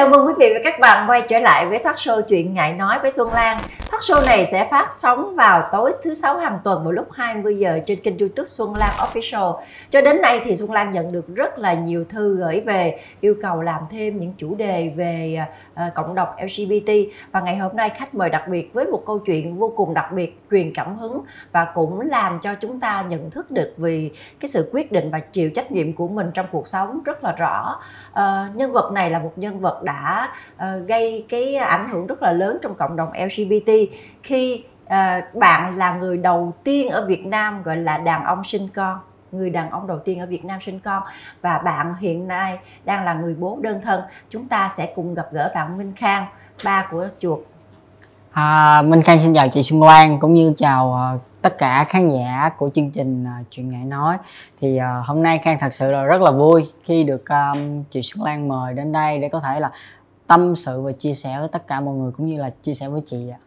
[0.00, 2.72] Chào mừng quý vị và các bạn quay trở lại với talk show Chuyện Ngại
[2.72, 3.58] Nói với Xuân Lan.
[3.90, 7.58] Talk show này sẽ phát sóng vào tối thứ sáu hàng tuần vào lúc 20
[7.58, 9.60] giờ trên kênh youtube Xuân Lan Official.
[9.90, 13.34] Cho đến nay thì Xuân Lan nhận được rất là nhiều thư gửi về yêu
[13.42, 15.38] cầu làm thêm những chủ đề về
[15.72, 16.90] uh, cộng đồng LGBT.
[17.32, 20.12] Và ngày hôm nay khách mời đặc biệt với một câu chuyện vô cùng đặc
[20.12, 21.20] biệt, truyền cảm hứng
[21.52, 24.10] và cũng làm cho chúng ta nhận thức được vì
[24.40, 27.32] cái sự quyết định và chịu trách nhiệm của mình trong cuộc sống rất là
[27.32, 27.80] rõ.
[28.12, 32.22] Uh, nhân vật này là một nhân vật đã uh, gây cái ảnh hưởng rất
[32.22, 33.70] là lớn trong cộng đồng LGBT
[34.22, 38.68] khi uh, bạn là người đầu tiên ở Việt Nam gọi là đàn ông sinh
[38.74, 38.98] con
[39.32, 41.02] người đàn ông đầu tiên ở Việt Nam sinh con
[41.42, 45.28] và bạn hiện nay đang là người bố đơn thân chúng ta sẽ cùng gặp
[45.32, 46.26] gỡ bạn Minh Khang
[46.64, 47.38] ba của chuột.
[48.32, 52.08] À, Minh Khang xin chào chị Xuân Loan cũng như chào uh, tất cả khán
[52.08, 54.16] giả của chương trình uh, chuyện ngại nói.
[54.60, 58.02] Thì uh, hôm nay khang thật sự là rất là vui khi được um, chị
[58.02, 59.70] xuân lan mời đến đây để có thể là
[60.26, 62.88] tâm sự và chia sẻ với tất cả mọi người cũng như là chia sẻ
[62.88, 63.38] với chị ạ.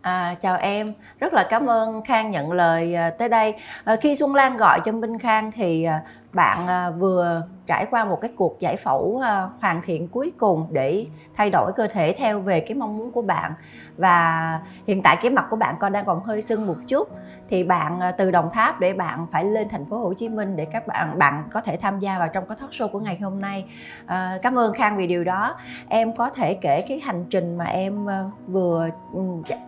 [0.00, 3.54] À, chào em, rất là cảm ơn Khang nhận lời à, tới đây.
[3.84, 5.86] À, khi Xuân Lan gọi cho Minh Khang thì
[6.32, 6.58] bạn
[6.98, 11.50] vừa trải qua một cái cuộc giải phẫu ờ, hoàn thiện cuối cùng để thay
[11.50, 13.52] đổi cơ thể theo về cái mong muốn của bạn
[13.96, 17.08] và hiện tại cái mặt của bạn còn đang còn hơi sưng một chút
[17.48, 20.56] thì bạn ờ, từ Đồng Tháp để bạn phải lên thành phố Hồ Chí Minh
[20.56, 23.18] để các bạn bạn có thể tham gia vào trong cái talk show của ngày
[23.22, 23.64] hôm nay.
[24.06, 25.56] À, cảm ơn Khang vì điều đó.
[25.88, 28.06] Em có thể kể cái hành trình mà em
[28.46, 29.20] vừa ừ,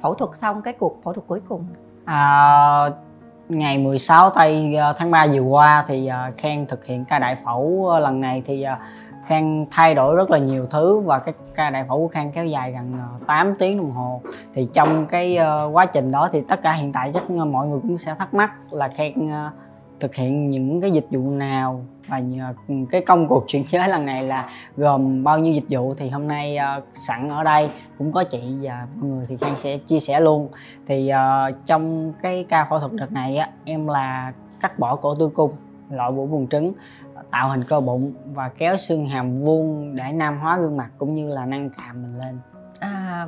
[0.03, 1.67] phẫu thuật xong cái cuộc phẫu thuật cuối cùng.
[2.05, 2.91] À,
[3.49, 7.37] ngày 16 tây ờ, tháng 3 vừa qua thì ờ, Khang thực hiện ca đại
[7.45, 8.67] phẫu ờ, lần này thì
[9.27, 12.47] Khang thay đổi rất là nhiều thứ và cái ca đại phẫu của Khang kéo
[12.47, 14.23] dài gần 8 tiếng đồng hồ.
[14.55, 15.39] Thì trong cái
[15.73, 18.51] quá trình đó thì tất cả hiện tại chắc mọi người cũng sẽ thắc mắc
[18.71, 19.51] là Khang
[20.01, 22.23] thực hiện những cái dịch vụ nào và
[22.91, 26.29] cái công cuộc chuyển giới lần này là gồm bao nhiêu dịch vụ thì hôm
[26.29, 30.01] nay uh, sẵn ở đây cũng có chị và mọi người thì khang sẽ chia
[30.01, 30.49] sẻ luôn.
[30.87, 35.15] Thì uh, trong cái ca phẫu thuật đợt này á em là cắt bỏ cổ
[35.15, 35.53] tử cung
[35.91, 36.73] loại bổ buồng trứng
[37.31, 41.15] tạo hình cơ bụng và kéo xương hàm vuông để nam hóa gương mặt cũng
[41.15, 42.39] như là nâng càm mình lên.
[42.79, 43.27] À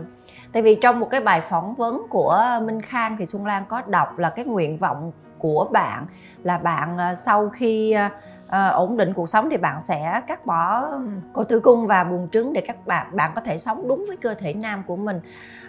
[0.53, 3.83] tại vì trong một cái bài phỏng vấn của minh khang thì xuân lan có
[3.87, 6.07] đọc là cái nguyện vọng của bạn
[6.43, 7.97] là bạn ờ, sau khi
[8.51, 10.89] à, ổn định cuộc sống thì bạn sẽ cắt bỏ
[11.33, 14.17] cổ tử cung và buồng trứng để các bạn bạn có thể sống đúng với
[14.17, 15.21] cơ thể nam của mình.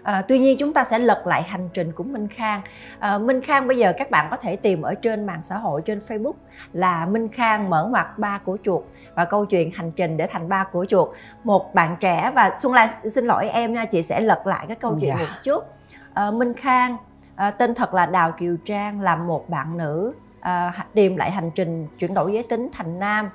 [0.04, 2.62] À, tuy nhiên chúng ta sẽ lật lại hành trình của minh khang.
[3.00, 5.82] À, minh khang bây giờ các bạn có thể tìm ở trên mạng xã hội
[5.82, 6.34] trên facebook
[6.74, 8.84] là minh khang mở ngoặt ba của chuột
[9.16, 11.10] và câu chuyện hành trình để thành ba của chuột.
[11.44, 14.76] Một bạn trẻ và xuân lan xin lỗi em nha chị sẽ lật lại cái
[14.76, 15.26] câu chuyện dạ.
[15.26, 15.64] một chút
[16.14, 16.98] à, minh khang
[17.36, 21.52] à, tên thật là đào kiều trang là một bạn nữ à, tìm lại hành
[21.56, 23.30] trình chuyển đổi giới tính thành nam.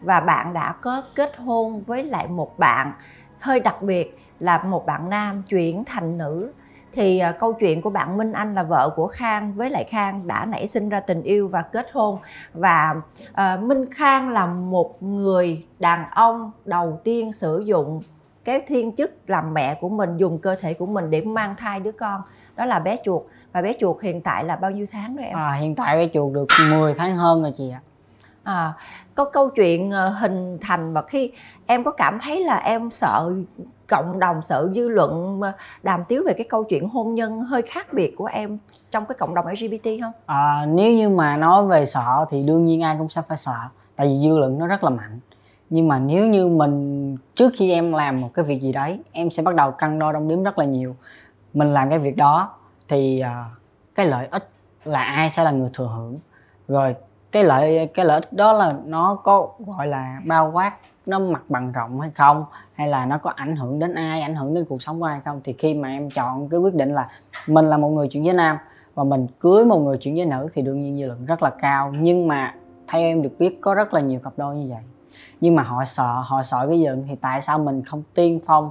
[0.00, 2.92] Và bạn đã có kết hôn với lại một bạn
[3.40, 6.52] hơi đặc biệt là một bạn nam chuyển thành nữ.
[6.92, 10.26] Thì à, câu chuyện của bạn Minh Anh là vợ của Khang với lại Khang
[10.26, 12.18] đã nảy sinh ra tình yêu và kết hôn.
[12.54, 12.94] Và
[13.32, 18.02] à, Minh Khang là một người đàn ông đầu tiên sử dụng
[18.44, 21.80] cái thiên chức làm mẹ của mình dùng cơ thể của mình để mang thai
[21.80, 22.22] đứa con
[22.56, 23.22] đó là bé chuột
[23.52, 25.36] và bé chuột hiện tại là bao nhiêu tháng rồi em?
[25.36, 27.80] À, hiện tại bé chuột được 10 tháng hơn rồi chị ạ.
[28.42, 28.72] À,
[29.14, 31.32] có câu chuyện ờ, hình thành và khi
[31.66, 33.32] em có cảm thấy là em sợ
[33.86, 35.40] cộng đồng sợ dư luận
[35.82, 38.58] đàm tiếu về cái câu chuyện hôn nhân hơi khác biệt của em
[38.90, 40.12] trong cái cộng đồng LGBT không?
[40.26, 43.58] À, nếu như mà nói về sợ thì đương nhiên ai cũng sẽ phải sợ
[43.96, 45.20] tại vì dư luận nó rất là mạnh.
[45.70, 49.30] Nhưng mà nếu như mình trước khi em làm một cái việc gì đấy em
[49.30, 50.96] sẽ bắt đầu cân đo đong đếm rất là nhiều.
[51.54, 52.50] Mình làm cái việc đó
[52.90, 53.58] thì uh,
[53.94, 54.48] cái lợi ích
[54.84, 56.18] là ai sẽ là người thừa hưởng.
[56.68, 56.94] Rồi
[57.32, 60.72] cái lợi cái lợi ích đó là nó có gọi là bao quát
[61.06, 64.34] nó mặt bằng rộng hay không hay là nó có ảnh hưởng đến ai ảnh
[64.34, 65.40] hưởng đến cuộc sống của ai không?
[65.44, 67.08] Thì khi mà em chọn cái quyết định là
[67.46, 68.56] mình là một người chuyển giới nam
[68.94, 71.50] và mình cưới một người chuyển giới nữ thì đương nhiên dư luận rất là
[71.50, 71.92] cao.
[71.98, 72.54] Nhưng mà
[72.88, 74.82] theo em được biết có rất là nhiều cặp đôi như vậy.
[75.40, 78.70] Nhưng mà họ sợ họ sợ cái dư thì tại sao mình không tiên phong?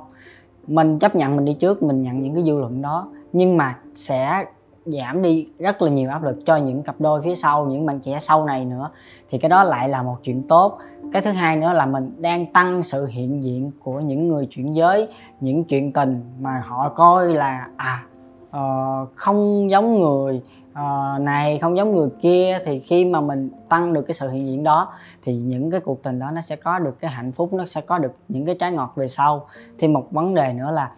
[0.67, 3.07] Mình chấp nhận mình đi trước mình nhận những cái dư luận đó.
[3.33, 4.45] Nhưng mà sẽ
[4.85, 7.99] giảm đi rất là nhiều áp lực cho những cặp đôi phía sau những bạn
[7.99, 8.89] trẻ sau này nữa.
[9.29, 10.77] Thì cái đó lại là một chuyện tốt.
[11.13, 14.75] Cái thứ hai nữa là mình đang tăng sự hiện diện của những người chuyển
[14.75, 15.07] giới
[15.39, 18.03] những chuyện tình mà họ coi là à
[18.49, 20.41] uh, không giống người
[20.71, 22.59] uh, này không giống người kia.
[22.65, 24.93] Thì khi mà mình tăng được cái sự hiện diện đó
[25.23, 27.81] thì những cái cuộc tình đó nó sẽ có được cái hạnh phúc nó sẽ
[27.81, 29.45] có được những cái trái ngọt về sau.
[29.79, 30.91] Thì một vấn đề nữa là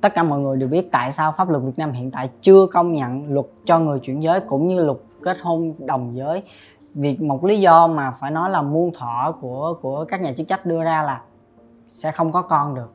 [0.00, 2.66] tất cả mọi người đều biết tại sao pháp luật Việt Nam hiện tại chưa
[2.66, 6.42] công nhận luật cho người chuyển giới cũng như luật kết hôn đồng giới.
[6.94, 10.48] Vì một lý do mà phải nói là muôn thọ của của các nhà chức
[10.48, 11.20] trách đưa ra là
[11.92, 12.92] sẽ không có con được.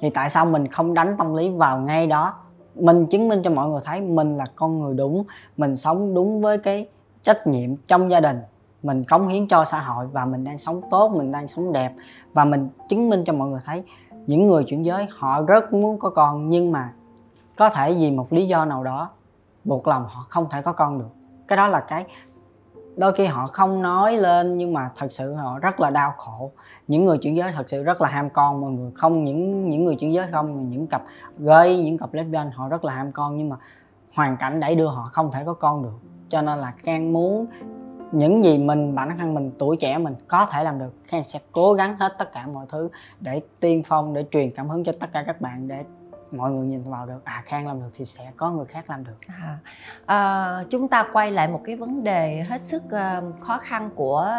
[0.00, 2.34] Thì tại sao mình không đánh tâm lý vào ngay đó?
[2.74, 5.24] Mình chứng minh cho mọi người thấy mình là con người đúng,
[5.56, 6.88] mình sống đúng với cái
[7.22, 8.40] trách nhiệm trong gia đình.
[8.82, 11.92] Mình cống hiến cho xã hội và mình đang sống tốt, mình đang sống đẹp.
[12.32, 13.82] Và mình chứng minh cho mọi người thấy
[14.26, 16.92] những người chuyển giới, họ rất muốn có con, nhưng mà
[17.56, 19.08] có thể vì một lý do nào đó,
[19.64, 21.08] buộc lòng họ không thể có con được.
[21.48, 22.04] Cái đó là cái
[22.96, 26.50] đôi khi họ không nói lên, nhưng mà thật sự họ rất là đau khổ.
[26.88, 29.84] Những người chuyển giới thật sự rất là ham con, mọi người không, những những
[29.84, 31.02] người chuyển giới không, những cặp
[31.38, 33.56] gay, những cặp lesbian, họ rất là ham con, nhưng mà
[34.14, 35.98] hoàn cảnh đẩy đưa họ không thể có con được.
[36.28, 37.46] Cho nên là khang muốn
[38.18, 41.38] những gì mình, bản thân mình, tuổi trẻ mình có thể làm được khang sẽ
[41.52, 42.88] cố gắng hết tất cả mọi thứ
[43.20, 45.84] để tiên phong, để truyền cảm hứng cho tất cả các bạn, để
[46.32, 49.04] mọi người nhìn vào được à khang làm được thì sẽ có người khác làm
[49.04, 49.16] được.
[49.28, 49.58] À,
[50.06, 54.30] à, chúng ta quay lại một cái vấn đề hết sức uh, khó khăn của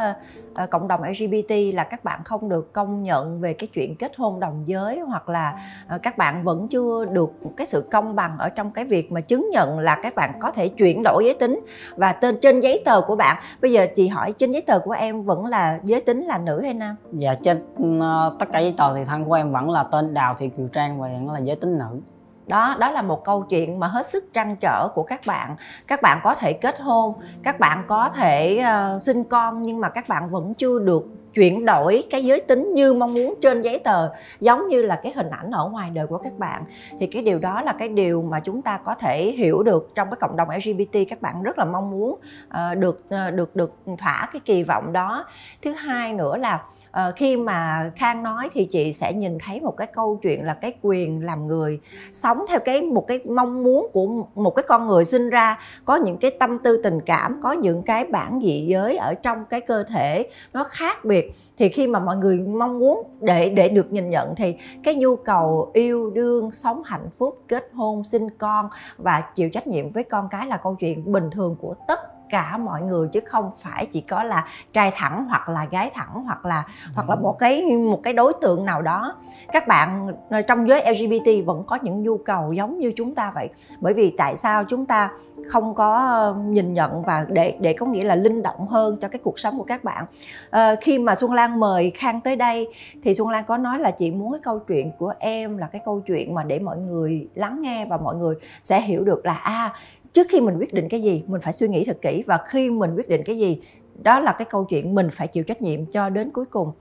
[0.63, 4.11] uh, cộng đồng lgbt là các bạn không được công nhận về cái chuyện kết
[4.17, 5.59] hôn đồng giới hoặc là
[5.95, 9.21] uh, các bạn vẫn chưa được cái sự công bằng ở trong cái việc mà
[9.21, 11.59] chứng nhận là các bạn có thể chuyển đổi giới tính.
[11.95, 14.91] Và tên trên giấy tờ của bạn bây giờ chị hỏi trên giấy tờ của
[14.91, 16.95] em vẫn là giới tính là nữ hay nam?
[17.11, 17.57] Dạ trên
[17.97, 20.67] uh, tất cả giấy tờ thì thân của em vẫn là tên đào thị kiều
[20.67, 22.01] trang và vẫn là giới tính nữ.
[22.47, 25.55] Đó đó là một câu chuyện mà hết sức trăn trở của các bạn.
[25.87, 27.13] Các bạn có thể kết hôn
[27.43, 28.63] các bạn có thể
[28.95, 32.73] uh, sinh con nhưng mà các bạn vẫn chưa được chuyển đổi cái giới tính
[32.73, 34.09] như mong muốn trên giấy tờ
[34.39, 36.63] giống như là cái hình ảnh ở ngoài đời của các bạn.
[36.99, 40.09] Thì cái điều đó là cái điều mà chúng ta có thể hiểu được trong
[40.09, 43.73] cái cộng đồng LGBT các bạn rất là mong muốn uh, được uh, được được
[43.97, 45.25] thỏa cái kỳ vọng đó.
[45.61, 46.63] Thứ hai nữa là
[46.97, 50.53] Ờ, khi mà khang nói thì chị sẽ nhìn thấy một cái câu chuyện là
[50.53, 51.79] cái quyền làm người
[52.11, 55.59] sống theo cái, một cái mong muốn của một cái con người sinh ra.
[55.85, 59.45] Có những cái tâm tư tình cảm, có những cái bản dị giới ở trong
[59.45, 61.33] cái cơ thể nó khác biệt.
[61.57, 65.15] Thì khi mà mọi người mong muốn để để được nhìn nhận thì cái nhu
[65.15, 70.03] cầu yêu đương, sống hạnh phúc, kết hôn, sinh con và chịu trách nhiệm với
[70.03, 73.85] con cái là câu chuyện bình thường của tất cả mọi người chứ không phải
[73.85, 76.91] chỉ có là trai thẳng hoặc là gái thẳng hoặc là ừ.
[76.95, 79.15] hoặc là một cái một cái đối tượng nào đó.
[79.53, 83.31] Các bạn ờ, trong giới LGBT vẫn có những nhu cầu giống như chúng ta
[83.35, 83.49] vậy.
[83.79, 85.09] Bởi vì tại sao chúng ta
[85.47, 89.19] không có nhìn nhận và để để có nghĩa là linh động hơn cho cái
[89.23, 90.05] cuộc sống của các bạn?
[90.49, 92.67] À, khi mà Xuân Lan mời Khang tới đây
[93.03, 95.81] thì Xuân Lan có nói là chị muốn cái câu chuyện của em là cái
[95.85, 99.33] câu chuyện mà để mọi người lắng nghe và mọi người sẽ hiểu được là
[99.33, 99.73] a à,
[100.17, 102.69] trước khi mình quyết định cái gì mình phải suy nghĩ thật kỹ và khi
[102.69, 103.61] mình quyết định cái gì
[104.03, 106.71] đó là cái câu chuyện mình phải chịu trách nhiệm cho đến cuối cùng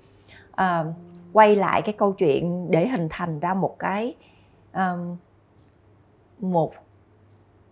[0.55, 0.85] à,
[1.33, 4.15] quay lại cái câu chuyện để hình thành ra một cái
[4.75, 5.17] um,
[6.41, 6.73] một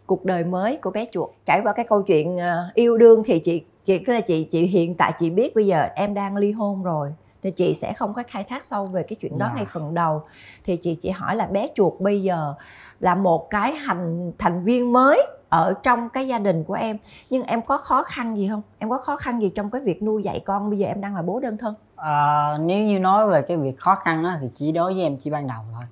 [0.07, 3.39] cuộc đời mới của bé chuột trải qua cái câu chuyện uh, yêu đương thì
[3.39, 6.83] chị chị là chị chị hiện tại chị biết bây giờ em đang ly hôn
[6.83, 9.57] rồi thì chị sẽ không có khai thác sâu về cái chuyện đó yeah.
[9.57, 9.63] Dạ.
[9.63, 10.23] ngay phần đầu
[10.65, 12.55] thì chị chỉ hỏi là bé chuột bây giờ
[13.01, 16.99] là một cái hành thành viên mới ở trong cái gia đình của em.
[17.31, 18.62] Nhưng em có khó khăn gì không?
[18.79, 20.71] Em có khó khăn gì trong cái việc nuôi dạy con?
[20.71, 21.75] Bây giờ em đang là bố đơn thân.
[21.97, 25.17] À, nếu như nói về cái việc khó khăn đó thì chỉ đối với em
[25.17, 25.85] chỉ ban đầu thôi.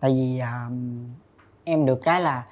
[0.00, 0.68] Tại vì à,
[1.64, 2.44] em được cái là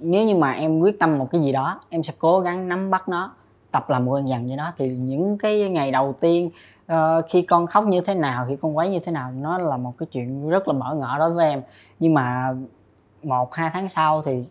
[0.00, 2.90] nếu như mà em quyết tâm một cái gì đó em sẽ cố gắng nắm
[2.90, 3.32] bắt nó
[3.70, 4.72] tập làm quen dần với nó.
[4.76, 6.50] Thì những cái ngày đầu tiên
[6.92, 9.76] uh, khi con khóc như thế nào khi con quấy như thế nào nó là
[9.76, 11.62] một cái chuyện rất là mở ngỡ đối với em.
[12.00, 12.54] Nhưng mà
[13.22, 14.44] một hai tháng sau thì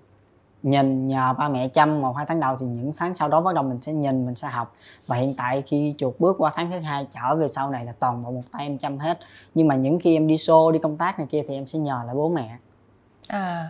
[0.64, 3.56] nhìn nhờ ba mẹ chăm một hai tháng đầu thì những tháng sau đó bắt
[3.56, 4.76] đầu mình sẽ nhìn mình sẽ học.
[5.08, 7.94] Và hiện tại khi chuột bước qua tháng thứ hai trở về sau này là
[8.00, 9.20] toàn bộ một tay em chăm hết.
[9.56, 11.80] Nhưng mà những khi em đi show đi công tác này kia thì em sẽ
[11.80, 12.58] nhờ lại bố mẹ.
[13.28, 13.70] À,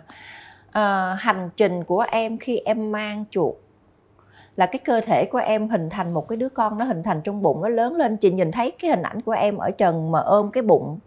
[0.70, 3.54] à hành trình của em khi em mang chuột
[4.56, 7.20] là cái cơ thể của em hình thành một cái đứa con nó hình thành
[7.24, 8.16] trong bụng nó lớn lên.
[8.16, 10.98] Chị nhìn thấy cái hình ảnh của em ở trần mà ôm cái bụng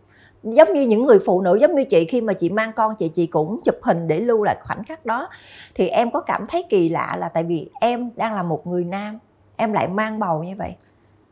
[0.43, 3.09] giống như những người phụ nữ giống như chị khi mà chị mang con chị
[3.09, 5.29] chị cũng chụp hình để lưu lại khoảnh khắc đó.
[5.75, 8.83] Thì em có cảm thấy kỳ lạ là tại vì em đang là một người
[8.83, 9.19] nam
[9.55, 10.75] em lại mang bầu như vậy?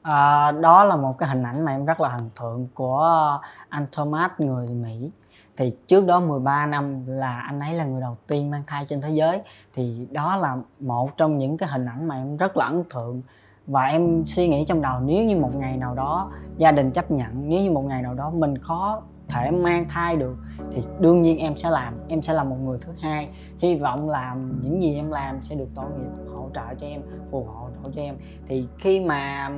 [0.01, 3.85] À, đó là một cái hình ảnh mà em rất là hình tượng của anh
[3.91, 5.11] Thomas người Mỹ.
[5.57, 9.01] Thì trước đó 13 năm là anh ấy là người đầu tiên mang thai trên
[9.01, 9.41] thế giới.
[9.73, 13.21] Thì đó là một trong những cái hình ảnh mà em rất là ấn tượng
[13.67, 17.11] và em suy nghĩ trong đầu, nếu như một ngày nào đó gia đình chấp
[17.11, 20.37] nhận, nếu như một ngày nào đó mình có thể mang thai được,
[20.71, 21.93] thì đương nhiên em sẽ làm.
[22.07, 23.29] Em sẽ là một người thứ hai.
[23.59, 27.01] Hy vọng làm những gì em làm sẽ được tội nghiệp, hỗ trợ cho em,
[27.31, 28.15] phù hộ hỗ cho em.
[28.47, 29.49] Thì khi mà,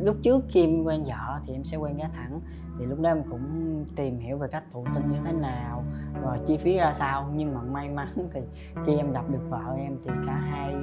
[0.00, 2.40] lúc trước khi em quen vợ thì em sẽ quen gái thẳng.
[2.78, 5.84] Thì lúc đó em cũng tìm hiểu về cách thụ tinh như thế nào
[6.22, 7.30] và chi phí ra sao.
[7.34, 8.40] Nhưng mà may mắn thì
[8.86, 10.74] khi em gặp được vợ em thì cả hai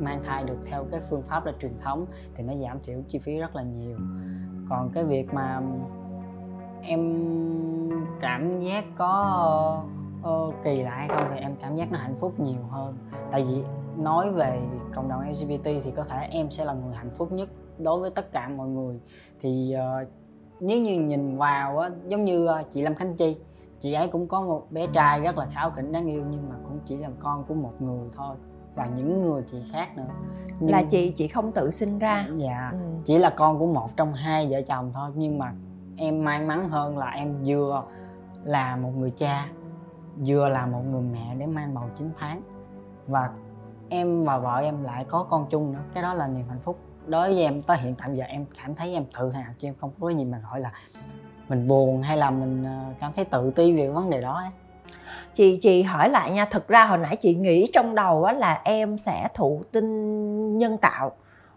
[0.00, 3.18] mang thai được theo cái phương pháp là truyền thống thì nó giảm thiểu chi
[3.18, 3.96] phí rất là nhiều.
[4.68, 5.62] Còn cái việc mà
[6.82, 7.26] em
[8.20, 9.82] cảm giác có
[10.28, 12.98] uh, kỳ lạ hay không thì em cảm giác nó hạnh phúc nhiều hơn.
[13.30, 13.62] Tại vì
[13.96, 14.60] nói về
[14.94, 17.48] cộng đồng LGBT thì có thể em sẽ là người hạnh phúc nhất
[17.78, 19.00] đối với tất cả mọi người.
[19.40, 20.08] Thì uh,
[20.60, 23.36] nếu như nhìn vào á giống như uh, chị Lâm Khánh Chi
[23.80, 26.54] chị ấy cũng có một bé trai rất là kháo khỉnh đáng yêu nhưng mà
[26.64, 28.36] cũng chỉ là con của một người thôi
[28.76, 30.14] và những người chị khác nữa.
[30.60, 30.70] Nhưng...
[30.70, 32.28] là chị chị không tự sinh ra.
[32.36, 32.70] Dạ.
[32.72, 32.78] Ừ.
[33.04, 35.52] chỉ là con của một trong hai vợ chồng thôi nhưng mà
[35.96, 37.82] em may mắn hơn là em vừa
[38.44, 39.48] là một người cha
[40.26, 42.42] vừa là một người mẹ để mang bầu 9 tháng.
[43.06, 43.30] Và
[43.88, 46.78] em và vợ em lại có con chung nữa cái đó là niềm hạnh phúc.
[47.06, 49.74] Đối với em tới hiện tại giờ em cảm thấy em tự hào chứ em
[49.80, 50.72] không có gì mà gọi là
[51.48, 54.50] mình buồn hay là mình ờ, cảm thấy tự ti về vấn đề đó ấy.
[55.34, 58.60] Chị chị hỏi lại nha thực ra hồi nãy chị nghĩ trong đầu á là
[58.64, 61.12] em sẽ thụ tinh nhân tạo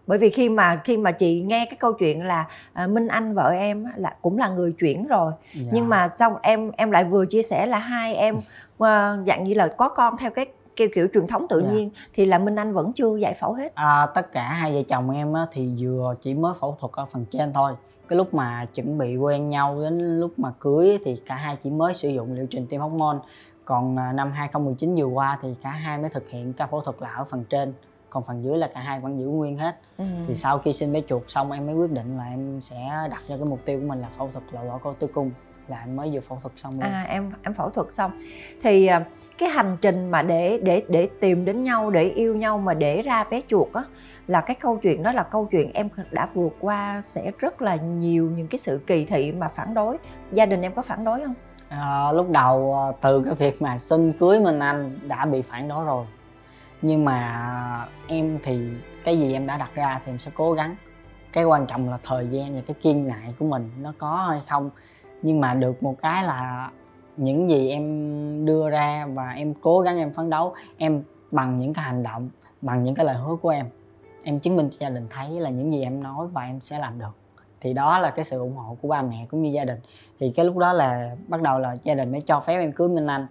[0.06, 3.34] bởi vì khi mà khi mà chị nghe cái câu chuyện là à, Minh Anh
[3.34, 5.70] vợ em là cũng là người chuyển rồi dạ.
[5.72, 8.42] nhưng mà xong em em lại vừa chia sẻ là hai em uh,
[9.26, 11.72] dạng như là có con theo cái kiểu kiểu truyền thống tự yeah.
[11.72, 11.78] Dạ.
[11.78, 13.74] nhiên thì là Minh Anh vẫn chưa giải phẫu hết.
[13.74, 17.04] À, tất cả hai vợ chồng em á, thì vừa chỉ mới phẫu thuật ở
[17.04, 17.72] phần trên thôi.
[18.10, 21.70] Cái lúc mà chuẩn bị quen nhau đến lúc mà cưới thì cả hai chỉ
[21.70, 23.18] mới sử dụng liệu trình tiêm hormone.
[23.64, 26.96] Còn à, năm 2019 vừa qua thì cả hai mới thực hiện ca phẫu thuật
[27.00, 27.72] là ở phần trên
[28.10, 30.04] còn phần dưới là cả hai vẫn giữ nguyên hết ừ.
[30.26, 32.76] thì sau khi sinh bé chuột xong em mới quyết định là em sẽ
[33.10, 35.30] đặt ra cái mục tiêu của mình là phẫu thuật loại bỏ cổ tử cung
[35.68, 36.82] là em mới vừa phẫu thuật xong luôn.
[36.82, 38.10] à em em phẫu thuật xong
[38.62, 39.04] thì à,
[39.38, 43.02] cái hành trình mà để để để tìm đến nhau để yêu nhau mà để
[43.02, 43.84] ra bé chuột á
[44.30, 47.76] là cái câu chuyện đó là câu chuyện em đã vượt qua sẽ rất là
[47.76, 49.96] nhiều những cái sự kỳ thị mà phản đối.
[50.32, 51.34] Gia đình em có phản đối không?
[51.68, 55.68] À, lúc đầu ờ, từ cái việc mà xin cưới mình anh đã bị phản
[55.68, 56.06] đối rồi.
[56.82, 57.48] Nhưng mà
[57.80, 58.68] ờ, em thì
[59.04, 60.76] cái gì em đã đặt ra thì em sẽ cố gắng.
[61.32, 64.40] Cái quan trọng là thời gian và cái kiên nại của mình nó có hay
[64.48, 64.70] không.
[65.22, 66.70] Nhưng mà được một cái là
[67.16, 71.74] những gì em đưa ra và em cố gắng em phấn đấu em bằng những
[71.74, 73.66] cái hành động bằng những cái lời hứa của em
[74.24, 76.78] em chứng minh cho gia đình thấy là những gì em nói và em sẽ
[76.78, 77.16] làm được.
[77.60, 79.80] Thì đó là cái sự ủng hộ của ba mẹ cũng như gia đình.
[80.18, 82.88] Thì cái lúc đó là bắt đầu là gia đình mới cho phép em cưới
[82.88, 83.26] minh anh.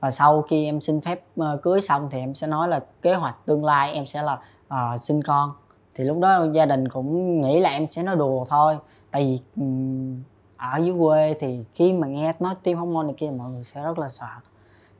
[0.00, 3.14] Và sau khi em xin phép ờ, cưới xong thì em sẽ nói là kế
[3.14, 5.50] hoạch tương lai em sẽ là uh, sinh con.
[5.94, 8.78] Thì lúc đó gia đình cũng nghĩ là em sẽ nói đùa thôi.
[9.10, 10.22] Tại vì um,
[10.56, 13.82] ở dưới quê thì khi mà nghe nói tiêm hormone này kia mọi người sẽ
[13.82, 14.26] rất là sợ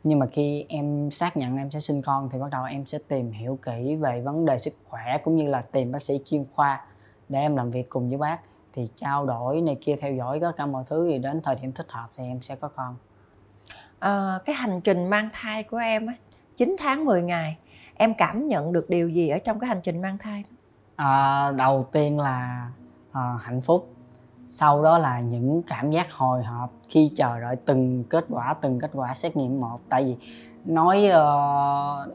[0.09, 2.99] nhưng mà khi em xác nhận em sẽ sinh con thì bắt đầu em sẽ
[3.09, 6.45] tìm hiểu kỹ về vấn đề sức khỏe cũng như là tìm bác sĩ chuyên
[6.53, 6.85] khoa
[7.29, 8.39] để em làm việc cùng với bác.
[8.73, 11.73] Thì trao đổi này kia theo dõi tất cả mọi thứ thì đến thời điểm
[11.73, 12.97] thích hợp thì em sẽ có con.
[13.97, 16.15] Uh, cái hành trình mang thai của em á
[16.57, 17.59] 9 tháng 10 ngày
[17.95, 20.45] em cảm nhận được điều gì ở trong cái hành trình mang thai?
[20.97, 22.71] À, đầu tiên là
[23.13, 23.96] à, hạnh phúc
[24.49, 28.81] sau đó là những cảm giác hồi hộp khi chờ đợi từng kết quả từng
[28.81, 29.81] kết quả xét nghiệm một.
[29.89, 30.17] Tại vì
[30.65, 32.15] nói uh,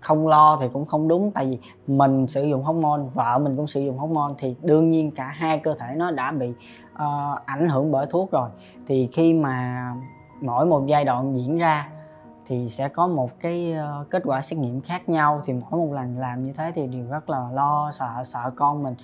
[0.00, 1.30] không lo thì cũng không đúng.
[1.30, 5.10] Tại vì mình sử dụng hormone vợ mình cũng sử dụng hormone thì đương nhiên
[5.10, 6.48] cả hai cơ thể nó đã bị
[6.94, 8.50] uh, ảnh hưởng bởi thuốc rồi.
[8.86, 9.86] Thì khi mà
[10.40, 11.88] mỗi một giai đoạn diễn ra
[12.46, 15.40] thì sẽ có một cái ờ, kết quả xét nghiệm khác nhau.
[15.44, 18.82] Thì mỗi một lần làm như thế thì đều rất là lo sợ sợ con
[18.82, 18.94] mình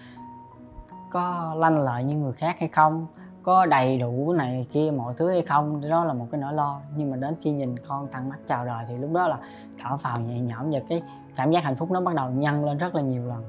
[1.11, 3.07] có lanh lợi như người khác hay không
[3.43, 6.81] có đầy đủ này kia mọi thứ hay không đó là một cái nỗi lo.
[6.97, 9.37] Nhưng mà đến khi nhìn con thẳng mắt chào đời thì lúc đó là
[9.79, 11.02] thở phào nhẹ nhõm và cái
[11.37, 13.45] cảm giác hạnh phúc nó bắt đầu nhân lên rất là nhiều lần.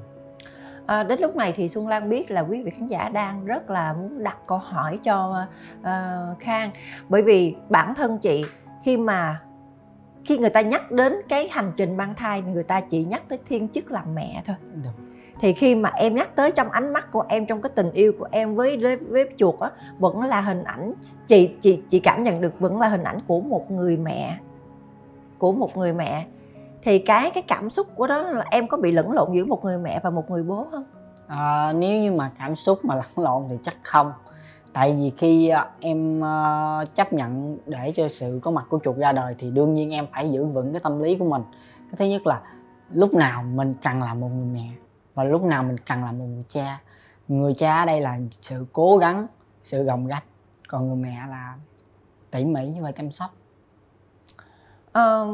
[0.86, 3.70] À, đến lúc này thì xuân lan biết là quý vị khán giả đang rất
[3.70, 5.46] là muốn đặt câu hỏi cho
[5.80, 6.70] uh, khang.
[7.08, 8.44] Bởi vì bản thân chị
[8.82, 9.40] khi mà
[10.24, 13.38] khi người ta nhắc đến cái hành trình mang thai người ta chỉ nhắc tới
[13.48, 14.56] thiên chức làm mẹ thôi.
[14.74, 15.11] Được
[15.42, 18.12] thì khi mà em nhắc tới trong ánh mắt của em trong cái tình yêu
[18.18, 20.92] của em với với, với chuột á vẫn là hình ảnh
[21.28, 24.38] chị chị chị cảm nhận được vẫn là hình ảnh của một người mẹ
[25.42, 26.26] của một người mẹ.
[26.82, 29.64] Thì cái cái cảm xúc của đó là em có bị lẫn lộn giữa một
[29.64, 30.84] người mẹ và một người bố không?
[31.26, 34.12] À, nếu như mà cảm xúc mà lẫn lộn thì chắc không.
[34.72, 38.96] Tại vì khi à, em à, chấp nhận để cho sự có mặt của chuột
[38.96, 41.42] ra đời thì đương nhiên em phải giữ vững cái tâm lý của mình.
[41.90, 42.40] Cái thứ nhất là
[42.92, 44.81] lúc nào mình cần làm một người mẹ
[45.14, 46.80] và lúc nào mình cần làm một người cha
[47.28, 49.26] người cha ở đây là sự cố gắng
[49.62, 50.22] sự gồng gánh.
[50.68, 51.54] Còn người mẹ là
[52.30, 53.30] tỉ mỉ và chăm sóc.
[54.92, 55.26] Ờ,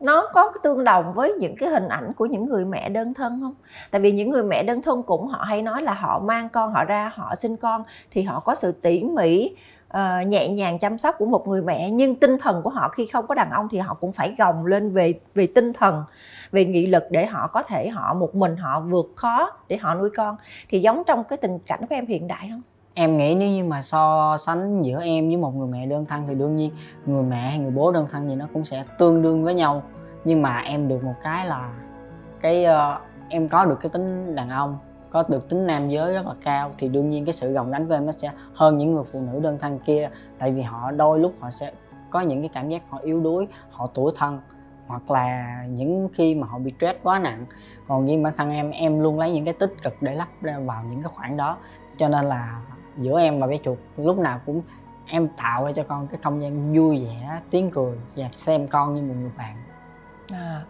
[0.00, 3.40] nó có tương đồng với những cái hình ảnh của những người mẹ đơn thân
[3.42, 3.54] không?
[3.90, 6.72] Tại vì những người mẹ đơn thân cũng họ hay nói là họ mang con
[6.72, 9.56] họ ra họ sinh con thì họ có sự tỉ mỉ
[9.96, 13.06] uh, nhẹ nhàng chăm sóc của một người mẹ nhưng tinh thần của họ khi
[13.06, 16.04] không có đàn ông thì họ cũng phải gồng lên về về tinh thần
[16.52, 19.94] về nghị lực để họ có thể họ một mình họ vượt khó để họ
[19.94, 20.36] nuôi con.
[20.68, 22.60] Thì giống trong cái tình cảnh của em hiện đại không?
[22.94, 26.24] Em nghĩ nếu như mà so sánh giữa em với một người mẹ đơn thân
[26.28, 26.70] thì đương nhiên
[27.06, 29.82] người mẹ hay người bố đơn thân thì nó cũng sẽ tương đương với nhau.
[30.24, 31.72] Nhưng mà em được một cái là
[32.40, 34.78] cái uh, em có được cái tính đàn ông
[35.10, 37.88] có được tính nam giới rất là cao, thì đương nhiên cái sự gồng gánh
[37.88, 40.10] của em nó sẽ hơn những người phụ nữ đơn thân kia.
[40.38, 41.72] Tại vì họ đôi lúc họ sẽ
[42.10, 44.40] có những cái cảm giác họ yếu đuối, họ tuổi thân,
[44.86, 47.46] hoặc là những khi mà họ bị stress quá nặng.
[47.88, 50.58] Còn riêng bản thân em em luôn lấy những cái tích cực để lắp ra
[50.58, 51.56] vào những cái khoảng đó.
[51.98, 52.60] Cho nên là
[52.98, 54.62] giữa em và bé chuột, lúc nào cũng
[55.06, 58.94] em tạo ra cho con cái không gian vui vẻ, tiếng cười và xem con
[58.94, 59.54] như một người bạn
[60.32, 60.64] à,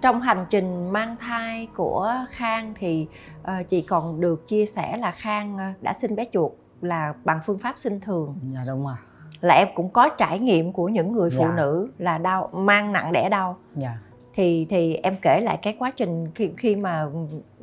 [0.00, 3.06] trong hành trình mang thai của khang thì
[3.42, 7.40] uh, chị còn được chia sẻ là khang uh, đã sinh bé chuột là bằng
[7.44, 8.96] phương pháp sinh thường dạ đúng rồi
[9.40, 11.54] là em cũng có trải nghiệm của những người phụ dạ.
[11.56, 13.98] nữ là đau mang nặng đẻ đau dạ
[14.34, 17.06] thì thì em kể lại cái quá trình khi khi mà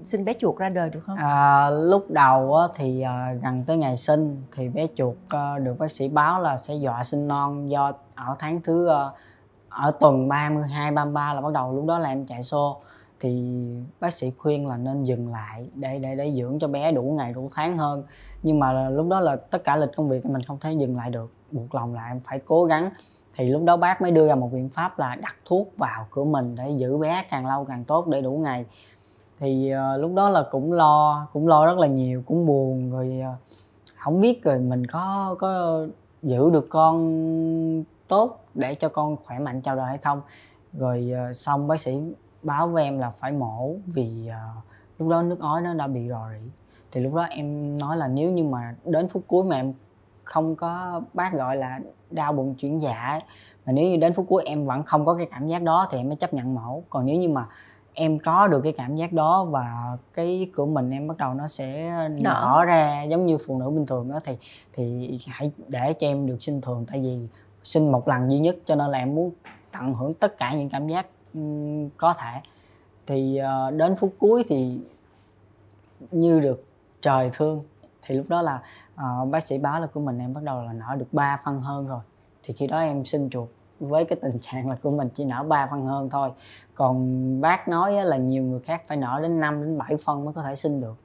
[0.03, 1.17] sinh bé chuột ra đời được không?
[1.17, 5.15] À, lúc đầu á, thì à, gần tới ngày sinh thì bé chuột
[5.63, 8.89] được bác sĩ báo là sẽ dọa sinh non do ở tháng thứ
[9.69, 12.81] ở tuần 32 33 là bắt đầu lúc đó là em chạy xô
[13.19, 13.62] thì
[14.00, 17.33] bác sĩ khuyên là nên dừng lại để để để dưỡng cho bé đủ ngày
[17.33, 18.03] đủ tháng hơn.
[18.43, 21.09] Nhưng mà lúc đó là tất cả lịch công việc mình không thể dừng lại
[21.09, 21.31] được.
[21.51, 22.89] Buộc lòng là em phải cố gắng.
[23.36, 26.24] Thì lúc đó bác mới đưa ra một biện pháp là đặt thuốc vào cửa
[26.24, 28.65] mình để giữ bé càng lâu càng tốt để đủ ngày.
[29.39, 33.21] Thì uh, lúc đó là cũng lo cũng lo rất là nhiều cũng buồn rồi
[33.21, 33.36] uh,
[33.97, 35.79] không biết rồi mình có có
[36.24, 40.21] giữ được con tốt để cho con khỏe mạnh chào đời hay không.
[40.73, 42.01] Rồi uh, xong bác sĩ
[42.43, 44.63] báo với em là phải mổ vì uh,
[44.99, 46.49] lúc đó nước ối nó đã bị rò rỉ
[46.91, 49.73] thì lúc đó em nói là nếu như mà đến phút cuối mà em
[50.23, 51.79] không có bác gọi là
[52.11, 53.19] đau bụng chuyển dạ
[53.65, 55.97] mà nếu như đến phút cuối em vẫn không có cái cảm giác đó thì
[55.97, 56.83] em mới chấp nhận mổ.
[56.89, 57.45] Còn nếu như mà
[57.93, 61.47] em có được cái cảm giác đó và cái của mình em bắt đầu nó
[61.47, 62.63] sẽ nở.
[62.65, 64.37] ra giống như phụ nữ bình thường đó thì
[64.73, 66.86] thì hãy để cho em được sinh thường.
[66.88, 67.27] Tại vì
[67.67, 69.32] sinh một lần duy nhất cho nên là em muốn
[69.71, 72.41] tận hưởng tất cả những cảm giác um, có thể.
[73.08, 74.80] Thì uh, đến phút cuối thì
[76.12, 76.65] như được
[77.01, 77.60] trời thương
[78.01, 78.62] thì lúc đó là
[78.95, 81.62] uh, bác sĩ báo là của mình em bắt đầu là nở được 3 phân
[81.62, 81.99] hơn rồi.
[82.43, 83.49] Thì khi đó em sinh chuột
[83.80, 86.30] với cái tình trạng là của mình chỉ nở 3 phân hơn thôi.
[86.75, 90.34] Còn bác nói là nhiều người khác phải nở đến 5 đến 7 phân mới
[90.34, 90.95] có thể sinh được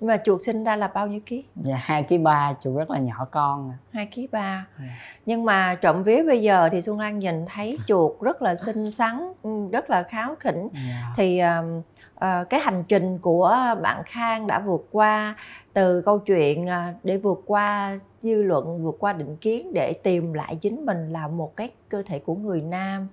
[0.00, 1.44] và chuột sinh ra là bao nhiêu ký?
[1.56, 4.84] Dạ 2 ký 3, chuột rất là nhỏ con 2 ký 3 dạ.
[5.26, 8.90] Nhưng mà trộm vía bây giờ thì Xuân Lan nhìn thấy chuột rất là xinh
[8.90, 11.12] xắn, ừ, rất là kháo khỉnh dạ.
[11.16, 11.84] Thì uh,
[12.14, 15.36] uh, cái hành trình của bạn Khang đã vượt qua
[15.72, 20.32] từ câu chuyện uh, để vượt qua dư luận, vượt qua định kiến để tìm
[20.32, 23.08] lại chính mình là một cái cơ thể của người nam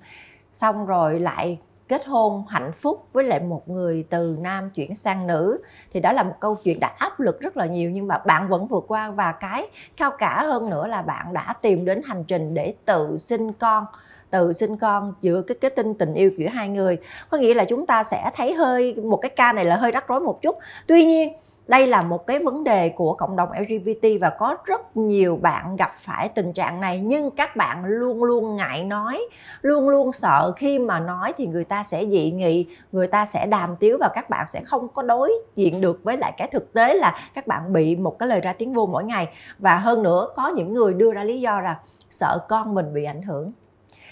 [0.51, 5.27] xong rồi lại kết hôn hạnh phúc với lại một người từ nam chuyển sang
[5.27, 5.61] nữ,
[5.93, 8.47] thì đó là một câu chuyện đã áp lực rất là nhiều nhưng mà bạn
[8.47, 9.11] vẫn vượt qua.
[9.11, 9.67] Và cái
[9.97, 13.85] cao cả hơn nữa là bạn đã tìm đến hành trình để tự sinh con,
[14.29, 16.97] tự sinh con giữa cái cái tinh tình yêu giữa hai người.
[17.29, 20.07] Có nghĩa là chúng ta sẽ thấy hơi, một cái ca này là hơi rắc
[20.07, 20.57] rối một chút.
[20.87, 21.33] Tuy nhiên
[21.67, 25.75] đây là một cái vấn đề của cộng đồng LGBT và có rất nhiều bạn
[25.75, 29.21] gặp phải tình trạng này, nhưng các bạn luôn luôn ngại nói,
[29.61, 33.45] luôn luôn sợ khi mà nói thì người ta sẽ dị nghị, người ta sẽ
[33.45, 36.73] đàm tiếu và các bạn sẽ không có đối diện được với lại cái thực
[36.73, 39.27] tế là các bạn bị một cái lời ra tiếng vô mỗi ngày.
[39.59, 43.03] Và hơn nữa, có những người đưa ra lý do là sợ con mình bị
[43.03, 43.51] ảnh hưởng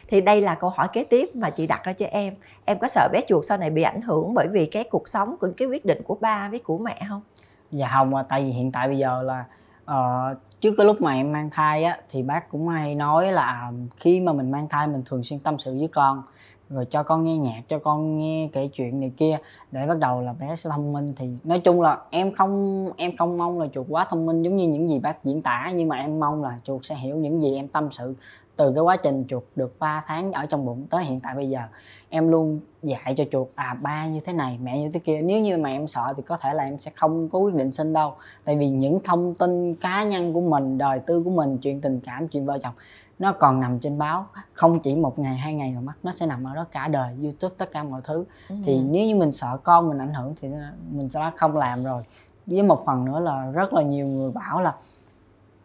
[0.08, 2.34] thì đây là câu hỏi kế tiếp mà chị đặt ra cho em.
[2.66, 5.36] Em có sợ bé chuột sau này bị ảnh hưởng bởi vì cái cuộc sống
[5.40, 7.22] của cái quyết định của ba với của mẹ không?
[7.72, 9.46] Dạ không tại vì hiện tại bây giờ là
[9.92, 13.44] uh, trước cái lúc mà em mang thai á thì bác cũng hay nói là
[13.44, 16.24] à, khi mà mình mang thai mình thường xuyên tâm sự với con
[16.70, 19.38] rồi cho con nghe nhạc cho con nghe kể chuyện này kia
[19.72, 21.14] để bắt đầu là bé sẽ thông minh.
[21.18, 24.58] Thì nói chung là em không em không mong là chuột quá thông minh giống
[24.58, 27.42] như những gì bác diễn tả nhưng mà em mong là chuột sẽ hiểu những
[27.42, 28.16] gì em tâm sự
[28.56, 31.50] từ cái quá trình chuột được 3 tháng ở trong bụng tới hiện tại bây
[31.50, 31.60] giờ
[32.10, 35.22] em luôn dạy cho chuột à ba như thế này mẹ như thế kia.
[35.22, 37.72] Nếu như mà em sợ thì có thể là em sẽ không có quyết định
[37.72, 38.14] sinh đâu.
[38.44, 42.00] Tại vì những thông tin cá nhân của mình đời tư của mình chuyện tình
[42.00, 42.74] cảm chuyện vợ chồng
[43.20, 44.28] nó còn nằm trên báo.
[44.54, 47.16] Không chỉ một ngày hai ngày mà mắt nó sẽ nằm ở đó cả đời
[47.24, 48.26] youtube tất cả mọi thứ.
[48.50, 48.56] Ừ.
[48.64, 50.48] thì nếu như mình sợ con mình ảnh hưởng thì
[50.92, 52.04] mình sẽ không làm rồi.
[52.46, 54.76] Với một phần nữa là rất là nhiều người bảo là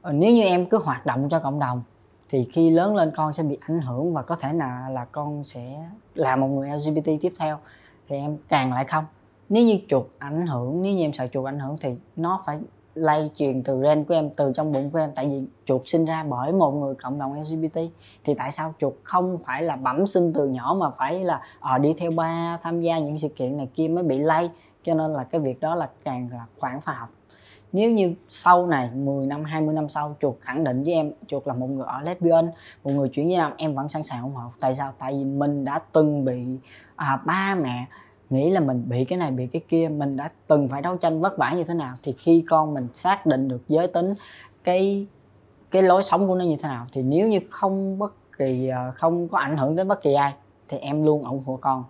[0.02, 1.82] ờ, nếu như em cứ hoạt động cho cộng đồng
[2.28, 5.44] thì khi lớn lên con sẽ bị ảnh hưởng và có thể là là con
[5.44, 5.82] sẽ
[6.14, 7.58] là một người LGBT tiếp theo
[8.08, 9.04] thì em càng lại không.
[9.48, 12.58] Nếu như chuột ảnh hưởng nếu như em sợ chuột ảnh hưởng thì nó phải
[12.94, 15.10] lây truyền từ gen của em từ trong bụng của em.
[15.14, 17.80] Tại vì chuột sinh ra bởi một người cộng đồng LGBT
[18.24, 21.78] thì tại sao chuột không phải là bẩm sinh từ nhỏ mà phải là ờ,
[21.78, 24.50] đi theo ba tham gia những sự kiện này kia mới bị lây?
[24.84, 27.08] Cho nên là cái việc đó là càng là khoảng khoa học
[27.72, 31.46] nếu như sau này 10 năm 20 năm sau chuột khẳng định với em chuột
[31.46, 32.50] là một người ở lesbian
[32.84, 34.52] một người chuyển giới nam em vẫn sẵn sàng ủng hộ.
[34.60, 34.92] Tại sao?
[34.98, 36.44] Tại vì mình đã từng bị
[36.96, 37.86] à, ba mẹ
[38.30, 41.20] nghĩ là mình bị cái này bị cái kia mình đã từng phải đấu tranh
[41.20, 41.94] vất vả như thế nào?
[42.02, 44.14] Thì khi con mình xác định được giới tính
[44.64, 45.06] cái
[45.70, 46.86] cái lối sống của nó như thế nào?
[46.92, 50.32] Thì nếu như không bất kỳ à, không có ảnh hưởng đến bất kỳ ai
[50.68, 51.84] thì em luôn ủng hộ con.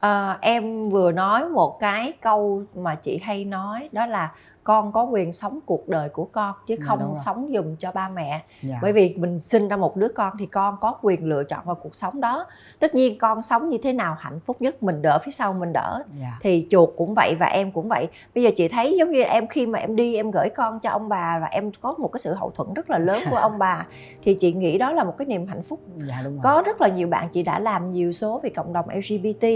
[0.00, 4.32] À, em vừa nói một cái câu mà chị hay nói đó là
[4.64, 8.08] con có quyền sống cuộc đời của con chứ dạ, không sống dùm cho ba
[8.08, 8.42] mẹ.
[8.62, 8.78] Dạ.
[8.82, 11.74] bởi vì mình sinh ra một đứa con thì con có quyền lựa chọn vào
[11.74, 12.46] cuộc sống đó.
[12.78, 15.72] Tất nhiên con sống như thế nào hạnh phúc nhất mình đỡ phía sau mình
[15.72, 16.02] đỡ.
[16.20, 16.38] Dạ.
[16.40, 18.08] thì chuột cũng vậy và em cũng vậy.
[18.34, 20.90] Bây giờ chị thấy giống như em khi mà em đi em gửi con cho
[20.90, 23.58] ông bà và em có một cái sự hậu thuẫn rất là lớn của ông
[23.58, 23.86] bà
[24.22, 25.80] thì chị nghĩ đó là một cái niềm hạnh phúc.
[26.08, 26.40] Dạ, đúng rồi.
[26.42, 29.46] có rất là nhiều bạn chị đã làm nhiều số về cộng đồng lgbt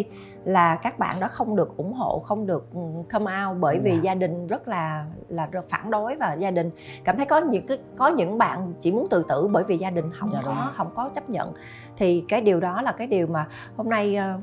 [0.44, 2.80] là các bạn đó không được ủng hộ không được ừ,
[3.12, 4.00] come out bởi vì dạ.
[4.02, 6.70] gia đình rất là là phản đối và gia đình
[7.04, 9.90] cảm thấy có những cái có những bạn chỉ muốn tự tử bởi vì gia
[9.90, 11.52] đình không dạ, có không có chấp nhận
[11.96, 14.38] thì cái điều đó là cái điều mà hôm nay ờ,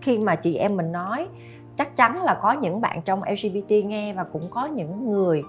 [0.00, 1.28] khi mà chị em mình nói
[1.76, 5.42] chắc chắn là có những bạn trong LGBT nghe và cũng có những người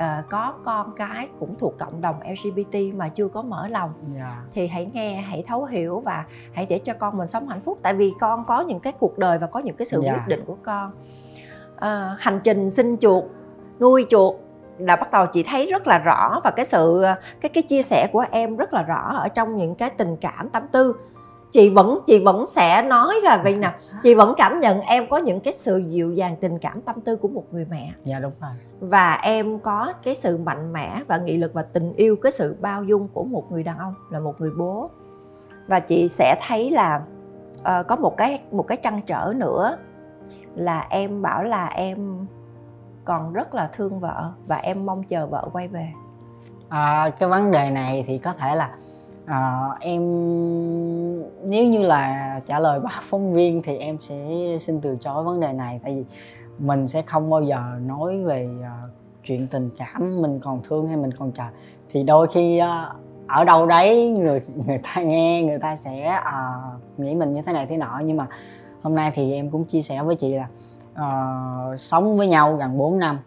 [0.00, 4.28] uh, có con cái cũng thuộc cộng đồng LGBT mà chưa có mở lòng yeah.
[4.28, 4.42] Dạ.
[4.54, 7.78] thì hãy nghe hãy thấu hiểu và hãy để cho con mình sống hạnh phúc
[7.82, 10.16] tại vì con có những cái cuộc đời và có những cái sự yeah.
[10.16, 10.22] Dạ.
[10.22, 10.92] quyết định của con
[11.76, 13.24] uh, hành trình sinh chuột
[13.80, 14.34] nuôi chuột
[14.78, 17.04] là bắt đầu chị thấy rất là rõ và cái sự
[17.40, 20.48] cái cái chia sẻ của em rất là rõ ở trong những cái tình cảm
[20.48, 20.96] tâm tư
[21.52, 23.74] chị vẫn chị vẫn sẽ nói là vì nè.
[24.02, 27.16] Chị vẫn cảm nhận em có những cái sự dịu dàng tình cảm tâm tư
[27.16, 27.92] của một người mẹ.
[28.04, 28.50] Dạ đúng rồi.
[28.80, 32.56] Và em có cái sự mạnh mẽ và nghị lực và tình yêu cái sự
[32.60, 34.90] bao dung của một người đàn ông là một người bố.
[35.66, 37.02] Và chị sẽ thấy là
[37.60, 39.76] uh, có một cái một cái trăn trở nữa
[40.54, 42.26] là em bảo là em
[43.04, 45.88] còn rất là thương vợ và em mong chờ vợ quay về.
[46.68, 48.70] À, cái vấn đề này thì có thể là
[49.26, 50.00] à, em
[51.44, 54.28] nếu như là trả lời báo phóng viên thì em sẽ
[54.60, 55.80] xin từ chối vấn đề này.
[55.82, 56.04] Tại vì
[56.58, 58.90] mình sẽ không bao giờ nói về uh,
[59.24, 61.44] chuyện tình cảm mình còn thương hay mình còn chờ.
[61.88, 67.00] Thì đôi khi uh, ở đâu đấy người người ta nghe người ta sẽ uh,
[67.00, 68.00] nghĩ mình như thế này thế nọ.
[68.04, 68.26] Nhưng mà
[68.82, 70.48] hôm nay thì em cũng chia sẻ với chị là
[70.92, 73.18] uh, sống với nhau gần 4 năm.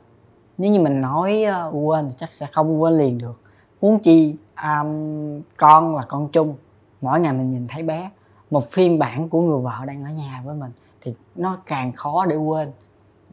[0.58, 3.40] Nếu như mình nói uh, quên thì chắc sẽ không quên liền được
[3.84, 6.56] huống chi um, con là con chung.
[7.02, 8.10] Mỗi ngày mình nhìn thấy bé
[8.52, 12.26] một phiên bản của người vợ đang ở nhà với mình thì nó càng khó
[12.26, 12.72] để quên.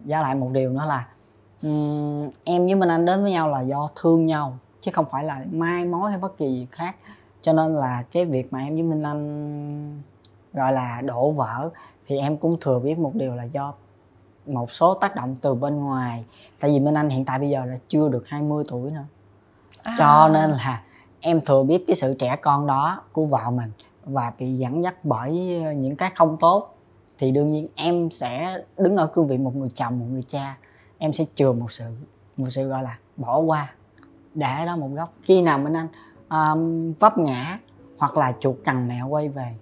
[0.04, 1.06] Giá lại một điều nữa là
[1.62, 5.24] um, em với minh anh đến với nhau là do thương nhau chứ không phải
[5.24, 6.96] là mai mối hay bất kỳ gì khác.
[7.42, 10.02] Cho nên là cái việc mà em với minh anh
[10.52, 11.70] gọi là đổ vỡ
[12.06, 13.74] thì em cũng thừa biết một điều là do
[14.46, 16.24] một số tác động từ bên ngoài.
[16.60, 19.04] Tại vì minh anh hiện tại bây giờ là chưa được 20 tuổi nữa
[19.82, 19.94] à.
[19.98, 20.82] cho nên là
[21.20, 23.70] em thừa biết cái sự trẻ con đó của vợ mình
[24.04, 26.74] và bị dẫn dắt bởi ờ, những cái không tốt.
[27.18, 30.56] Thì đương nhiên em sẽ đứng ở cương vị một người chồng một người cha.
[30.98, 31.84] Em sẽ chừa một sự
[32.36, 33.72] một sự gọi là bỏ qua
[34.34, 35.12] để đó một góc.
[35.22, 35.88] Khi nào mình anh
[36.30, 37.58] um, vấp ngã
[37.98, 39.54] hoặc là chuột cằn mẹ quay về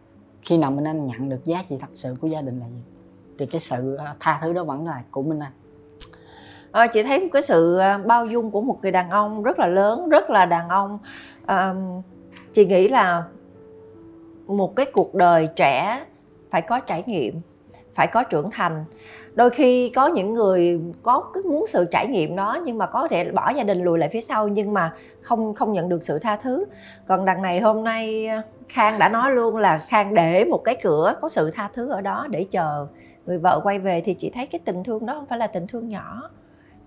[0.42, 2.83] khi nào mình anh nhận được giá trị thật sự của gia đình là gì
[3.38, 5.52] thì cái sự ờ, tha thứ đó vẫn là của minh anh
[6.72, 9.59] à, chị thấy một cái sự ờ, bao dung của một người đàn ông rất
[9.59, 10.98] là lớn rất là đàn ông.
[11.46, 11.74] À,
[12.52, 13.24] chị nghĩ là
[14.46, 16.04] một cái cuộc đời trẻ
[16.50, 17.40] phải có trải nghiệm
[17.94, 18.85] phải có trưởng thành.
[19.35, 23.09] Đôi khi có những người có cái muốn sự trải nghiệm đó nhưng mà có
[23.09, 26.18] thể bỏ gia đình lùi lại phía sau nhưng mà không không nhận được sự
[26.18, 26.64] tha thứ.
[27.07, 30.76] Còn đằng này hôm nay ờ, khang đã nói luôn là khang để một cái
[30.83, 32.87] cửa có sự tha thứ ở đó để chờ
[33.26, 35.66] người vợ quay về thì chị thấy cái tình thương đó không phải là tình
[35.66, 36.31] thương nhỏ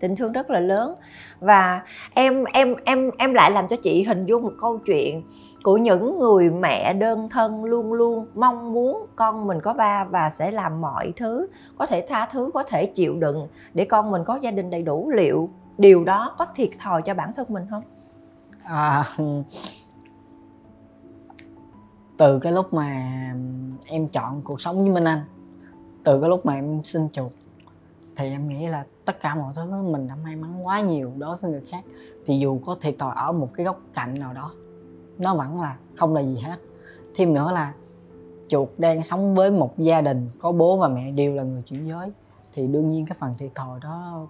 [0.02, 0.96] tình thương rất là lớn.
[1.40, 1.82] Và
[2.14, 5.24] em em em em lại làm cho chị hình dung một câu chuyện
[5.64, 10.30] của những người mẹ đơn thân luôn luôn mong muốn con mình có ba và
[10.30, 14.24] sẽ làm mọi thứ có thể tha thứ có thể chịu đựng để con mình
[14.26, 15.10] có gia đình đầy đủ.
[15.10, 17.84] Liệu điều đó có thiệt thòi cho bản thân mình không?
[18.64, 19.06] À,
[22.18, 22.92] từ cái lúc mà
[23.86, 25.22] em chọn cuộc sống với minh anh
[26.04, 27.32] từ cái lúc mà em sinh chuột
[28.16, 31.38] thì em nghĩ là tất cả mọi thứ, mình đã may mắn quá nhiều đối
[31.38, 31.84] với người khác,
[32.26, 34.52] thì dù có thiệt thòi ở một cái góc cạnh nào đó,
[35.18, 36.60] nó vẫn là không là gì hết.
[37.16, 37.74] Thêm nữa là,
[38.48, 41.88] chuột đang sống với một gia đình có bố và mẹ đều là người chuyển
[41.88, 42.12] giới,
[42.54, 44.28] thì đương nhiên cái phần thiệt thòi đó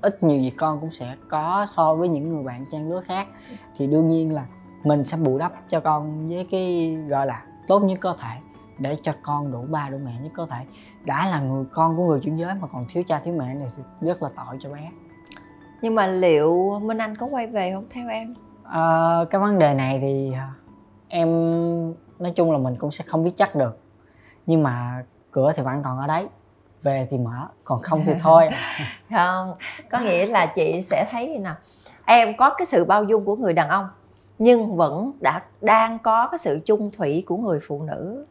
[0.00, 3.28] ít nhiều gì con cũng sẽ có so với những người bạn trang lứa khác.
[3.76, 4.46] Thì đương nhiên là
[4.84, 8.49] mình sẽ bù đắp cho con với cái, gọi là, tốt nhất có thể
[8.80, 10.64] để cho con đủ ba đủ mẹ nhất có thể.
[11.04, 13.68] Đã là người con của người chuyển giới mà còn thiếu cha thiếu mẹ này
[13.76, 14.90] thì rất là tội cho bé.
[15.82, 17.84] Nhưng mà liệu minh anh có quay về không?
[17.90, 18.34] Theo em.
[18.64, 20.32] À, cái vấn đề này thì
[21.08, 21.28] em
[22.18, 23.78] nói chung là mình cũng sẽ không biết chắc được.
[24.46, 26.26] Nhưng mà cửa thì vẫn còn ở đấy
[26.82, 28.48] về thì mở còn không thì thôi.
[29.10, 29.54] Không
[29.90, 31.56] có nghĩa là chị sẽ thấy như nào.
[32.04, 33.88] Em có cái sự bao dung của người đàn ông
[34.40, 38.26] nhưng vẫn đã đang có cái sự chung thủy của người phụ nữ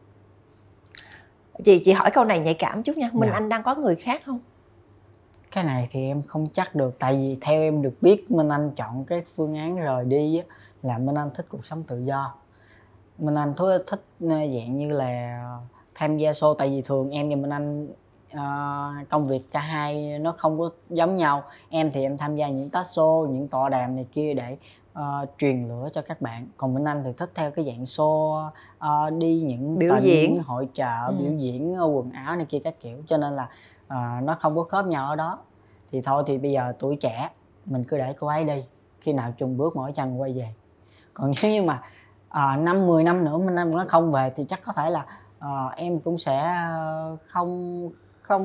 [1.64, 3.10] chị chị hỏi câu này nhạy cảm chút nha.
[3.12, 3.36] Minh dạ.
[3.36, 4.40] anh đang có người khác không?
[5.52, 8.70] Cái này thì em không chắc được tại vì theo em được biết minh anh
[8.76, 10.44] chọn cái phương án rời đi á,
[10.82, 12.34] là minh anh thích cuộc sống tự do.
[13.18, 15.44] Minh anh thích thích ờ, dạng như là
[15.94, 17.88] tham gia show tại vì thường em và minh anh
[18.32, 21.42] uh, công việc cả hai nó không có giống nhau.
[21.68, 24.56] Em thì em tham gia những talk show những tọa đàm này kia để
[24.98, 26.48] uh, truyền lửa cho các bạn.
[26.56, 30.42] Còn minh anh thì thích theo cái dạng show uh, đi những biểu tỉnh, diễn.
[30.42, 31.14] hội trợ ừ.
[31.18, 33.02] biểu diễn quần áo này kia các kiểu.
[33.06, 33.48] Cho nên là
[33.86, 35.38] uh, nó không có khớp nhau ở đó.
[35.90, 37.30] Thì thôi thì bây giờ tuổi trẻ
[37.64, 38.64] mình cứ để cô ấy đi.
[39.00, 40.48] Khi nào chung bước mỗi chân quay về.
[41.14, 41.82] Còn nếu như mà
[42.56, 45.06] năm mười năm nữa anh nó không về thì chắc có thể là
[45.38, 46.54] à, em cũng sẽ
[47.26, 47.90] không
[48.30, 48.44] không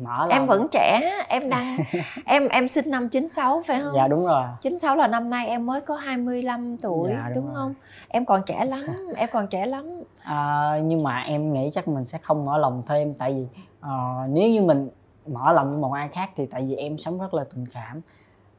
[0.00, 0.28] mở lòng.
[0.28, 1.78] em vẫn trẻ em đang
[2.24, 3.92] em em sinh năm 96 phải không?
[3.96, 4.44] Dạ đúng rồi.
[4.60, 7.74] 96 là năm nay em mới có 25 tuổi dạ, đúng, đúng không?
[8.08, 8.84] Em còn trẻ lắm
[9.16, 10.02] em còn trẻ lắm.
[10.22, 13.46] À, nhưng mà em nghĩ chắc mình sẽ không mở lòng thêm tại vì
[13.80, 14.88] uh, nếu như mình
[15.26, 18.00] mở lòng với một ai khác thì tại vì em sống rất là tình cảm.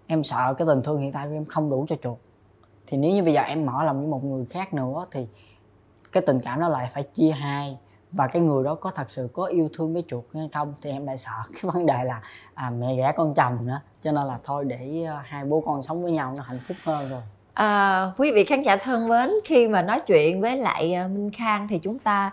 [0.08, 2.18] Em sợ cái tình thương hiện tại của em không đủ cho chuột.
[2.88, 5.28] Thì nếu như bây giờ em mở lòng với một người khác nữa thì
[6.12, 7.78] cái tình cảm đó lại phải chia hai
[8.12, 10.90] và cái người đó có thật sự có yêu thương với chuột hay không thì
[10.90, 11.32] em lại sợ.
[11.54, 12.22] Cái vấn đề là
[12.54, 13.82] à, mẹ ghẻ con chồng nữa.
[14.02, 16.78] Cho nên là thôi để à, hai bố con sống với nhau nó hạnh phúc
[16.84, 17.22] hơn rồi.
[17.54, 21.32] À, quý vị khán giả thân mến, khi mà nói chuyện với lại à, Minh
[21.32, 22.32] Khang thì chúng ta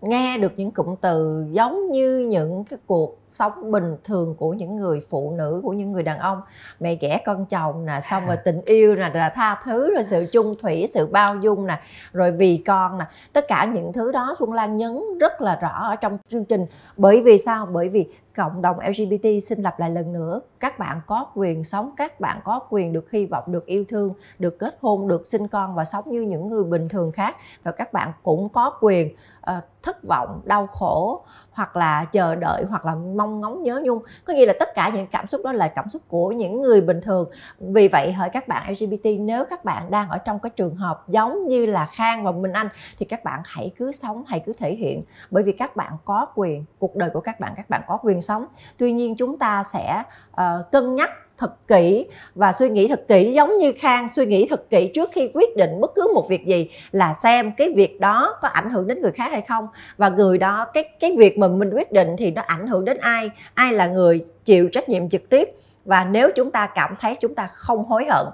[0.00, 4.76] nghe được những cụm từ giống như những cái cuộc sống bình thường của những
[4.76, 6.40] người phụ nữ của những người đàn ông.
[6.80, 10.26] Mẹ ghẻ con chồng nè xong rồi tình yêu nè là tha thứ rồi sự
[10.32, 11.80] chung thủy sự bao dung nè
[12.12, 13.04] rồi vì con nè.
[13.32, 16.66] Tất cả những thứ đó xuân lan nhấn rất là rõ ở trong chương trình.
[16.96, 17.66] Bởi vì sao?
[17.66, 20.40] Bởi vì cộng đồng LGBT xin lặp lại lần nữa.
[20.60, 24.14] Các bạn có quyền sống các bạn có quyền được hy vọng được yêu thương
[24.38, 27.36] được kết hôn được sinh con và sống như những người bình thường khác.
[27.62, 29.14] Và các bạn cũng có quyền
[29.50, 34.02] uh, thất vọng đau khổ hoặc là chờ đợi hoặc là mong ngóng nhớ nhung.
[34.24, 36.80] Có nghĩa là tất cả những cảm xúc đó là cảm xúc của những người
[36.80, 37.30] bình thường.
[37.58, 41.08] Vì vậy hỡi các bạn LGBT nếu các bạn đang ở trong cái trường hợp
[41.08, 44.52] giống như là Khang và Minh Anh thì các bạn hãy cứ sống hãy cứ
[44.58, 45.02] thể hiện.
[45.30, 48.22] Bởi vì các bạn có quyền cuộc đời của các bạn các bạn có quyền
[48.22, 48.46] sống.
[48.76, 53.32] Tuy nhiên chúng ta sẽ uh, cân nhắc thật kỹ và suy nghĩ thật kỹ,
[53.32, 56.46] giống như khang suy nghĩ thật kỹ trước khi quyết định bất cứ một việc
[56.46, 59.68] gì là xem cái việc đó có ảnh hưởng đến người khác hay không.
[59.96, 62.96] Và người đó, cái cái việc mà mình quyết định thì nó ảnh hưởng đến
[62.96, 63.30] ai?
[63.54, 65.48] Ai là người chịu trách nhiệm trực tiếp?
[65.84, 68.26] Và nếu chúng ta cảm thấy chúng ta không hối hận,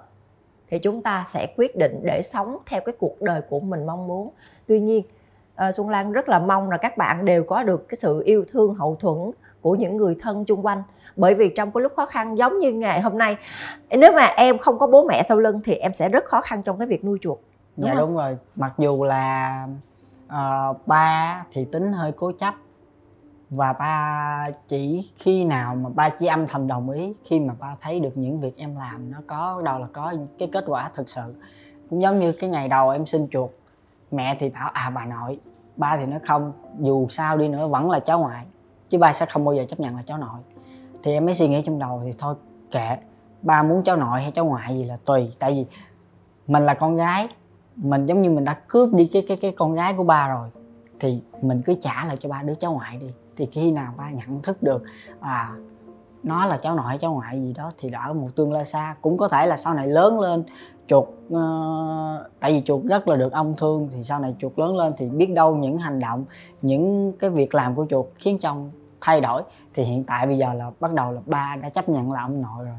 [0.71, 4.07] thì chúng ta sẽ quyết định để sống theo cái cuộc đời của mình mong
[4.07, 4.31] muốn.
[4.67, 5.03] Tuy nhiên
[5.55, 8.45] ờ, xuân lan rất là mong là các bạn đều có được cái sự yêu
[8.53, 9.17] thương, hậu thuẫn
[9.61, 10.83] của những người thân chung quanh
[11.17, 13.37] bởi vì trong cái lúc khó khăn giống như ngày hôm nay
[13.91, 16.63] nếu mà em không có bố mẹ sau lưng thì em sẽ rất khó khăn
[16.63, 17.39] trong cái việc nuôi chuột
[17.77, 18.01] đúng dạ không?
[18.01, 18.39] đúng rồi.
[18.57, 19.67] Mặc dù là
[20.27, 22.55] uh, ba thì tính hơi cố chấp
[23.51, 27.75] và ba chỉ khi nào mà ba chỉ âm thầm đồng ý khi mà ba
[27.81, 31.11] thấy được những việc em làm nó có đâu là có cái kết quả thực
[31.11, 31.35] sự.
[31.91, 33.51] Cũng giống như cái ngày đầu em sinh chuột
[34.11, 35.39] mẹ thì bảo à bà nội.
[35.77, 38.45] Ba thì nó không dù sao đi nữa vẫn là cháu ngoại
[38.89, 40.41] chứ ba sẽ không bao giờ chấp nhận là cháu nội
[41.03, 42.35] thì em mới suy nghĩ trong đầu thì thôi
[42.71, 42.97] kệ.
[43.43, 45.33] Ba muốn cháu nội hay cháu ngoại gì là tùy.
[45.39, 45.67] Tại vì
[46.47, 47.29] mình là con gái
[47.77, 50.49] mình giống như mình đã cướp đi cái cái cái con gái của ba rồi
[51.01, 53.07] thì mình cứ trả lại cho ba đứa cháu ngoại đi.
[53.37, 54.83] Thì khi nào ba nhận thức được
[55.21, 55.51] à
[56.23, 58.97] nó là cháu nội cháu ngoại gì đó thì đỡ ở một tương lai xa
[59.03, 60.45] cũng có thể là sau này lớn lên
[60.87, 61.39] chuột uh,
[62.41, 65.09] tại vì chuột rất là được ông thương thì sau này chuột lớn lên thì
[65.09, 66.25] biết đâu những hành động
[66.63, 69.43] những cái việc làm của chuột khiến chồng thay đổi
[69.75, 72.43] thì hiện tại bây giờ là bắt đầu là ba đã chấp nhận là ông
[72.43, 72.79] nội rồi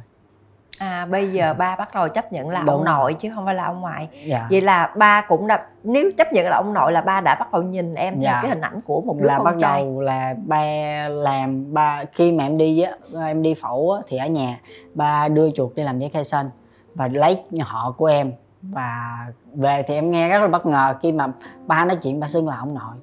[0.82, 2.76] à bây giờ ba bắt đầu chấp nhận là Đúng.
[2.76, 4.48] ông nội chứ không phải là ông ngoại dạ.
[4.50, 7.54] vậy là ba cũng đã nếu chấp nhận là ông nội là ba đã bắt
[7.54, 8.40] đầu nhìn em theo dạ.
[8.42, 9.82] cái hình ảnh của một đứa là con bắt trai.
[9.82, 10.64] đầu là ba
[11.10, 12.92] làm ba khi mà em đi á
[13.26, 14.60] em đi phẫu á, thì ở nhà
[14.94, 16.50] ba đưa chuột đi làm giấy khai sinh
[16.96, 19.18] và lấy họ của em và
[19.54, 21.28] về thì em nghe rất là bất ngờ khi mà
[21.68, 22.96] ba nói chuyện ba xưng là ông nội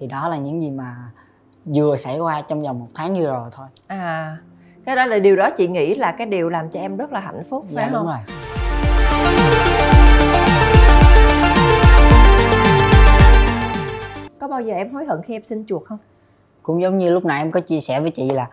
[0.00, 0.96] thì đó là những gì mà
[1.74, 3.66] vừa xảy qua trong vòng một tháng vừa rồi thôi.
[3.86, 4.36] À
[4.84, 7.20] cái đó là điều đó chị nghĩ là cái điều làm cho em rất là
[7.20, 7.92] hạnh phúc phải dạ, không?
[7.92, 8.18] đúng rồi.
[14.38, 15.98] Có bao giờ em hối hận khi em sinh chuột không?
[16.62, 18.48] Cũng giống như lúc nãy em có chia sẻ với chị là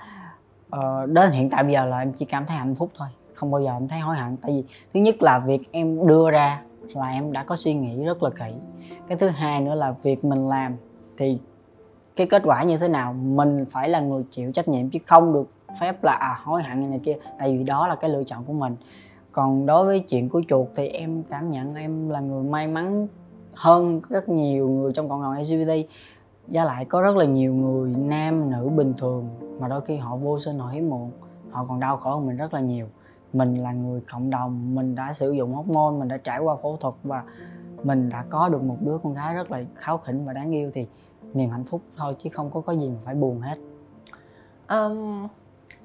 [0.69, 3.51] ờ, đến hiện tại bây giờ là em chỉ cảm thấy hạnh phúc thôi không
[3.51, 4.37] bao giờ em thấy hối hận.
[4.37, 6.61] Tại vì thứ nhất là việc em đưa ra
[6.93, 8.53] là em đã có suy nghĩ rất là kỹ.
[9.07, 10.75] Cái thứ hai nữa là việc mình làm
[11.17, 11.39] thì
[12.17, 15.33] cái kết quả như thế nào, mình phải là người chịu trách nhiệm chứ không
[15.33, 18.43] được phép là à hối hận này kia, tại vì đó là cái lựa chọn
[18.45, 18.75] của mình.
[19.31, 23.07] Còn đối với chuyện của chuột thì em cảm nhận em là người may mắn
[23.53, 25.89] hơn rất nhiều người trong cộng đồng LGBT
[26.47, 30.17] Gia lại có rất là nhiều người nam, nữ bình thường mà đôi khi họ
[30.17, 31.11] vô sinh, họ hiếm muộn,
[31.51, 32.87] họ còn đau khổ hơn mình rất là nhiều.
[33.33, 36.55] Mình là người cộng đồng, mình đã sử dụng hóc môn, mình đã trải qua
[36.63, 37.23] phẫu thuật và
[37.83, 40.71] mình đã có được một đứa con gái rất là kháo khỉnh và đáng yêu
[40.73, 40.87] thì
[41.37, 43.57] niềm hạnh phúc thôi chứ không có cái gì mà phải buồn hết
[44.67, 45.27] um,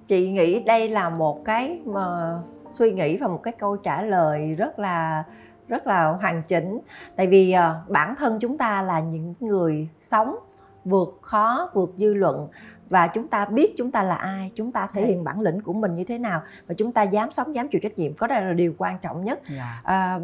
[0.09, 2.39] chị nghĩ đây là một cái mà
[2.75, 5.25] suy nghĩ và một cái câu trả lời rất là
[5.69, 6.81] rất là hoàn chỉnh
[7.17, 10.37] tại vì uh, bản thân chúng ta là những người sống
[10.85, 12.49] vượt khó vượt dư luận
[12.91, 15.73] và chúng ta biết chúng ta là ai chúng ta thể hiện bản lĩnh của
[15.73, 18.43] mình như thế nào và chúng ta dám sống dám chịu trách nhiệm có đây
[18.43, 19.59] là điều quan trọng nhất yeah.
[19.59, 19.81] Dạ.
[19.85, 20.21] à,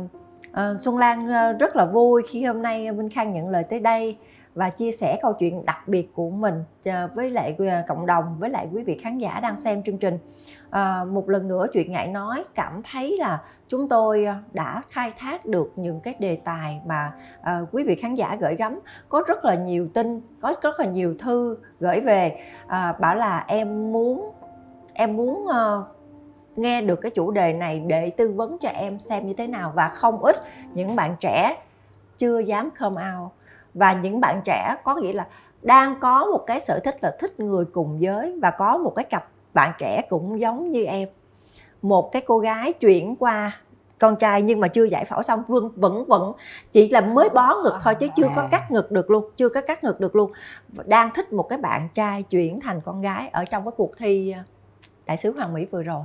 [0.53, 3.81] à, xuân lan ờ, rất là vui khi hôm nay minh khang nhận lời tới
[3.81, 4.17] đây
[4.59, 8.37] và chia sẻ câu chuyện đặc biệt của mình ờ, với lại ờ, cộng đồng
[8.39, 10.19] với lại quý vị khán giả đang xem chương trình.
[10.71, 15.47] À, một lần nữa chuyện ngại nói cảm thấy là chúng tôi đã khai thác
[15.47, 18.81] được những cái đề tài mà à, quý vị khán giả gửi gắm.
[19.09, 23.45] Có rất là nhiều tin có rất là nhiều thư gửi về à, bảo là
[23.49, 24.33] em muốn
[24.95, 25.85] em muốn uh,
[26.57, 29.73] nghe được cái chủ đề này để tư vấn cho em xem như thế nào.
[29.75, 30.37] Và không ít
[30.75, 31.57] những bạn trẻ
[32.19, 33.33] chưa dám come out
[33.79, 35.27] và những bạn trẻ có nghĩa là
[35.63, 39.05] đang có một cái sở thích là thích người cùng giới và có một cái
[39.05, 41.09] cặp bạn trẻ cũng giống như em.
[41.83, 43.61] Một cái cô gái chuyển qua
[43.99, 46.33] con trai nhưng mà chưa giải phẫu xong vương vẫn vẫn
[46.73, 49.61] chỉ là mới bó ngực thôi chứ chưa có cắt ngực được luôn chưa có
[49.61, 50.33] cắt ngực được luôn.
[50.85, 54.31] Đang thích một cái bạn trai chuyển thành con gái ở trong cái cuộc thi
[54.31, 54.43] ờ,
[55.07, 56.03] đại sứ hoàng mỹ vừa rồi.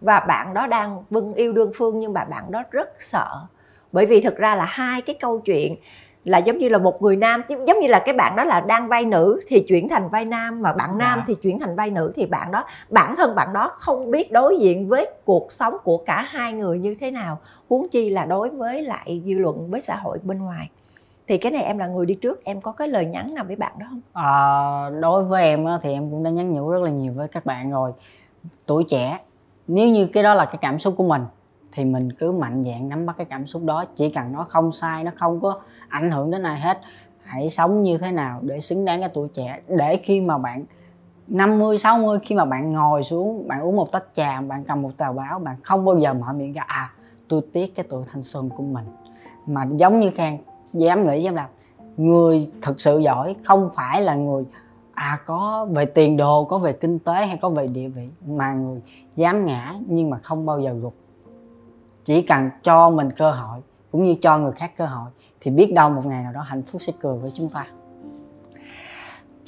[0.00, 3.46] Và bạn đó đang vâng yêu đương phương nhưng mà bạn đó rất sợ.
[3.92, 5.76] Bởi vì thực ra là hai cái câu chuyện
[6.24, 8.60] là giống như là một người nam chứ giống như là cái bạn đó là
[8.60, 11.24] đang vai nữ thì chuyển thành vai nam mà bạn nam à.
[11.26, 14.58] thì chuyển thành vai nữ thì bạn đó bản thân bạn đó không biết đối
[14.58, 18.50] diện với cuộc sống của cả hai người như thế nào huống chi là đối
[18.50, 20.70] với lại dư luận với xã hội bên ngoài.
[21.28, 23.56] Thì cái này em là người đi trước em có cái lời nhắn nào với
[23.56, 24.00] bạn đó không?
[24.12, 27.46] À, đối với em thì em cũng đã nhắn nhủ rất là nhiều với các
[27.46, 27.92] bạn rồi
[28.66, 29.18] tuổi trẻ.
[29.68, 31.22] Nếu như cái đó là cái cảm xúc của mình
[31.72, 33.84] thì mình cứ mạnh dạn nắm bắt cái cảm xúc đó.
[33.96, 36.80] Chỉ cần nó không sai nó không có ảnh hưởng đến ai hết
[37.24, 39.60] hãy sống như thế nào để xứng đáng cái tuổi trẻ.
[39.68, 40.64] Để khi mà bạn
[41.26, 44.90] 50, 60 khi mà bạn ngồi xuống bạn uống một tách trà bạn cầm một
[44.96, 46.92] tờ báo bạn không bao giờ mở miệng ra à
[47.28, 48.84] tôi tiếc cái tuổi thanh xuân của mình.
[49.46, 50.38] Mà giống như khang
[50.72, 51.48] dám nghĩ dám làm
[51.96, 54.44] người thực sự giỏi không phải là người
[54.94, 58.52] à có về tiền đồ có về kinh tế hay có về địa vị mà
[58.52, 58.80] người
[59.16, 60.94] dám ngã nhưng mà không bao giờ gục
[62.04, 63.60] chỉ cần cho mình cơ hội,
[63.92, 65.10] cũng như cho người khác cơ hội,
[65.40, 67.66] thì biết đâu một ngày nào đó hạnh phúc sẽ cười với chúng ta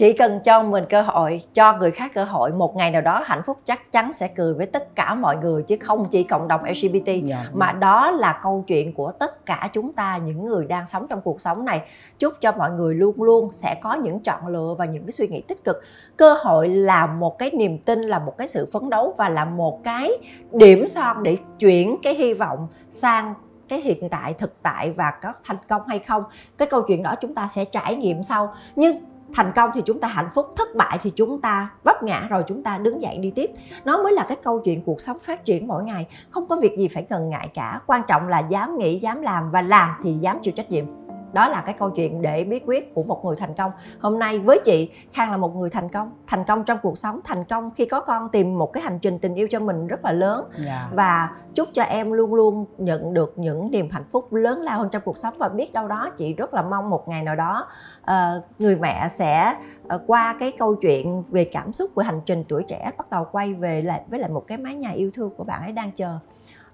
[0.03, 3.23] chỉ cần cho mình cơ hội cho người khác cơ hội một ngày nào đó
[3.25, 6.49] hạnh phúc chắc chắn sẽ cười với tất cả mọi người chứ không chỉ cộng
[6.49, 10.67] đồng lgbt dạ, mà đó là câu chuyện của tất cả chúng ta những người
[10.67, 11.83] đang sống trong cuộc sống này.
[12.19, 15.29] Chúc cho mọi người luôn luôn sẽ có những chọn lựa và những cái suy
[15.29, 15.81] nghĩ tích cực.
[16.17, 19.45] Cơ hội là một cái niềm tin là một cái sự phấn đấu và là
[19.45, 20.11] một cái
[20.53, 23.35] điểm son để chuyển cái hy vọng sang
[23.69, 26.25] cái hiện tại thực tại và có thành công hay không.
[26.59, 28.55] Cái câu chuyện đó chúng ta sẽ trải nghiệm sau.
[28.77, 32.27] Nhưng thành công thì chúng ta hạnh phúc, thất bại thì chúng ta vấp ngã,
[32.31, 33.51] rồi chúng ta đứng dậy đi tiếp.
[33.85, 36.07] Nó mới là cái câu chuyện cuộc sống phát triển mỗi ngày.
[36.31, 37.81] Không có việc gì phải ngần ngại cả.
[37.87, 40.85] Quan trọng là dám nghĩ, dám làm và làm thì dám chịu trách nhiệm
[41.33, 44.39] đó là cái câu chuyện để bí quyết của một người thành công hôm nay
[44.39, 47.71] với chị khang là một người thành công thành công trong cuộc sống thành công
[47.71, 50.45] khi có con tìm một cái hành trình tình yêu cho mình rất là lớn
[50.55, 50.67] yeah.
[50.67, 50.89] Dạ.
[50.93, 54.89] và chúc cho em luôn luôn nhận được những niềm hạnh phúc lớn lao hơn
[54.93, 57.67] trong cuộc sống và biết đâu đó chị rất là mong một ngày nào đó
[58.03, 59.55] uh, người mẹ sẽ
[59.95, 63.27] uh, qua cái câu chuyện về cảm xúc của hành trình tuổi trẻ bắt đầu
[63.33, 65.93] quay về lại với lại một cái mái nhà yêu thương của bạn ấy đang
[65.93, 66.19] chờ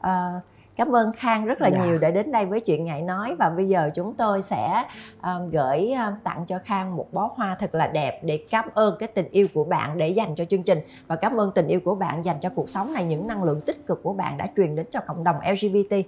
[0.01, 0.43] uh,
[0.79, 1.85] cảm ơn khang rất là dạ.
[1.85, 3.35] nhiều để đến đây với chuyện ngại nói.
[3.39, 4.85] Và bây giờ chúng tôi sẽ
[5.23, 8.97] um, gửi um, tặng cho khang một bó hoa thật là đẹp để cảm ơn
[8.99, 10.81] cái tình yêu của bạn để dành cho chương trình.
[11.07, 13.61] Và cảm ơn tình yêu của bạn dành cho cuộc sống này những năng lượng
[13.61, 16.07] tích cực của bạn đã truyền đến cho cộng đồng lgbt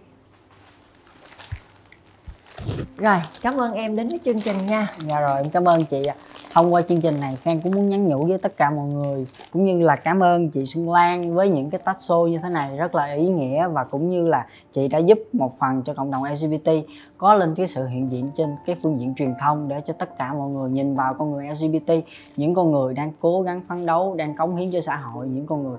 [2.96, 4.88] rồi cảm ơn em đến với chương trình nha.
[4.98, 6.14] Dạ rồi em cảm ơn chị ạ
[6.53, 9.26] thông qua chương trình này, Khang cũng muốn nhắn nhủ với tất cả mọi người,
[9.53, 12.48] cũng như là cảm ơn chị Xuân Lan với những cái tách show như thế
[12.48, 15.94] này rất là ý nghĩa và cũng như là chị đã giúp một phần cho
[15.94, 16.70] cộng đồng LGBT
[17.18, 20.18] có lên cái sự hiện diện trên cái phương diện truyền thông để cho tất
[20.18, 21.92] cả mọi người nhìn vào con người LGBT
[22.36, 25.46] những con người đang cố gắng phấn đấu, đang cống hiến cho xã hội, những
[25.46, 25.78] con người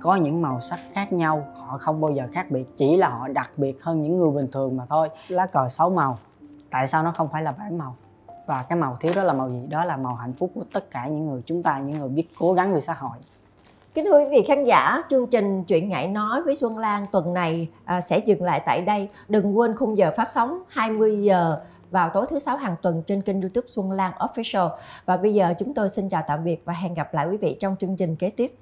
[0.00, 3.28] có những màu sắc khác nhau, họ không bao giờ khác biệt, chỉ là họ
[3.28, 5.08] đặc biệt hơn những người bình thường mà thôi.
[5.28, 6.18] Lá cờ sáu màu,
[6.70, 7.96] tại sao nó không phải là bảy màu?
[8.50, 10.90] Và cái màu thiếu đó là màu gì đó là màu hạnh phúc của tất
[10.90, 13.18] cả những người chúng ta những người biết cố gắng vì xã hội
[13.94, 17.34] Kính thưa quý vị khán giả, chương trình Chuyện Ngại Nói với Xuân Lan tuần
[17.34, 19.08] này à, sẽ dừng lại tại đây.
[19.28, 23.22] Đừng quên khung giờ phát sóng 20 giờ vào tối thứ sáu hàng tuần trên
[23.22, 24.70] kênh youtube Xuân Lan Official.
[25.04, 27.56] Và bây giờ chúng tôi xin chào tạm biệt và hẹn gặp lại quý vị
[27.60, 28.54] trong chương trình kế tiếp.